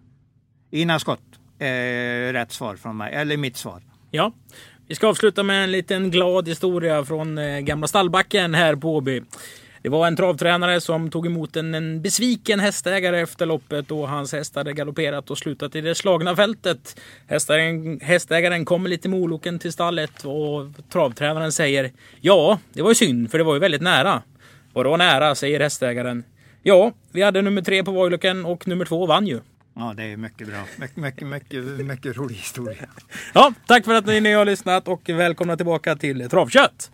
Ina 0.70 0.98
skott. 0.98 1.22
Eh, 1.58 2.32
rätt 2.32 2.52
svar 2.52 2.76
från 2.76 2.96
mig, 2.96 3.14
eller 3.14 3.36
mitt 3.36 3.56
svar. 3.56 3.82
Ja, 4.10 4.32
vi 4.86 4.94
ska 4.94 5.08
avsluta 5.08 5.42
med 5.42 5.64
en 5.64 5.72
liten 5.72 6.10
glad 6.10 6.48
historia 6.48 7.04
från 7.04 7.38
eh, 7.38 7.60
gamla 7.60 7.86
stallbacken 7.86 8.54
här 8.54 8.76
på 8.76 8.96
Åby. 8.96 9.22
Det 9.88 9.92
var 9.92 10.06
en 10.06 10.16
travtränare 10.16 10.80
som 10.80 11.10
tog 11.10 11.26
emot 11.26 11.56
en, 11.56 11.74
en 11.74 12.02
besviken 12.02 12.60
hästägare 12.60 13.20
efter 13.20 13.46
loppet 13.46 13.90
och 13.90 14.08
hans 14.08 14.32
häst 14.32 14.56
hade 14.56 14.72
galopperat 14.72 15.30
och 15.30 15.38
slutat 15.38 15.74
i 15.74 15.80
det 15.80 15.94
slagna 15.94 16.36
fältet. 16.36 17.00
Hästägaren, 17.26 18.00
hästägaren 18.00 18.64
kommer 18.64 18.88
lite 18.88 19.08
moloken 19.08 19.58
till 19.58 19.72
stallet 19.72 20.24
och 20.24 20.66
travtränaren 20.92 21.52
säger 21.52 21.92
Ja, 22.20 22.58
det 22.72 22.82
var 22.82 22.90
ju 22.90 22.94
synd 22.94 23.30
för 23.30 23.38
det 23.38 23.44
var 23.44 23.54
ju 23.54 23.60
väldigt 23.60 23.82
nära. 23.82 24.22
Vadå 24.72 24.96
nära, 24.96 25.34
säger 25.34 25.60
hästägaren. 25.60 26.24
Ja, 26.62 26.92
vi 27.12 27.22
hade 27.22 27.42
nummer 27.42 27.62
tre 27.62 27.84
på 27.84 27.90
Voiloken 27.90 28.44
och 28.44 28.68
nummer 28.68 28.84
två 28.84 29.06
vann 29.06 29.26
ju. 29.26 29.40
Ja, 29.74 29.94
det 29.96 30.02
är 30.02 30.16
mycket 30.16 30.48
bra. 30.48 30.64
Mycket, 30.76 30.96
mycket, 30.96 31.28
mycket, 31.28 31.64
mycket 31.64 32.16
rolig 32.16 32.34
historia. 32.34 32.76
Ja, 33.34 33.52
tack 33.66 33.84
för 33.84 33.94
att 33.94 34.06
ni 34.06 34.32
har 34.32 34.44
lyssnat 34.44 34.88
och 34.88 35.08
välkomna 35.08 35.56
tillbaka 35.56 35.96
till 35.96 36.28
Travkött! 36.28 36.90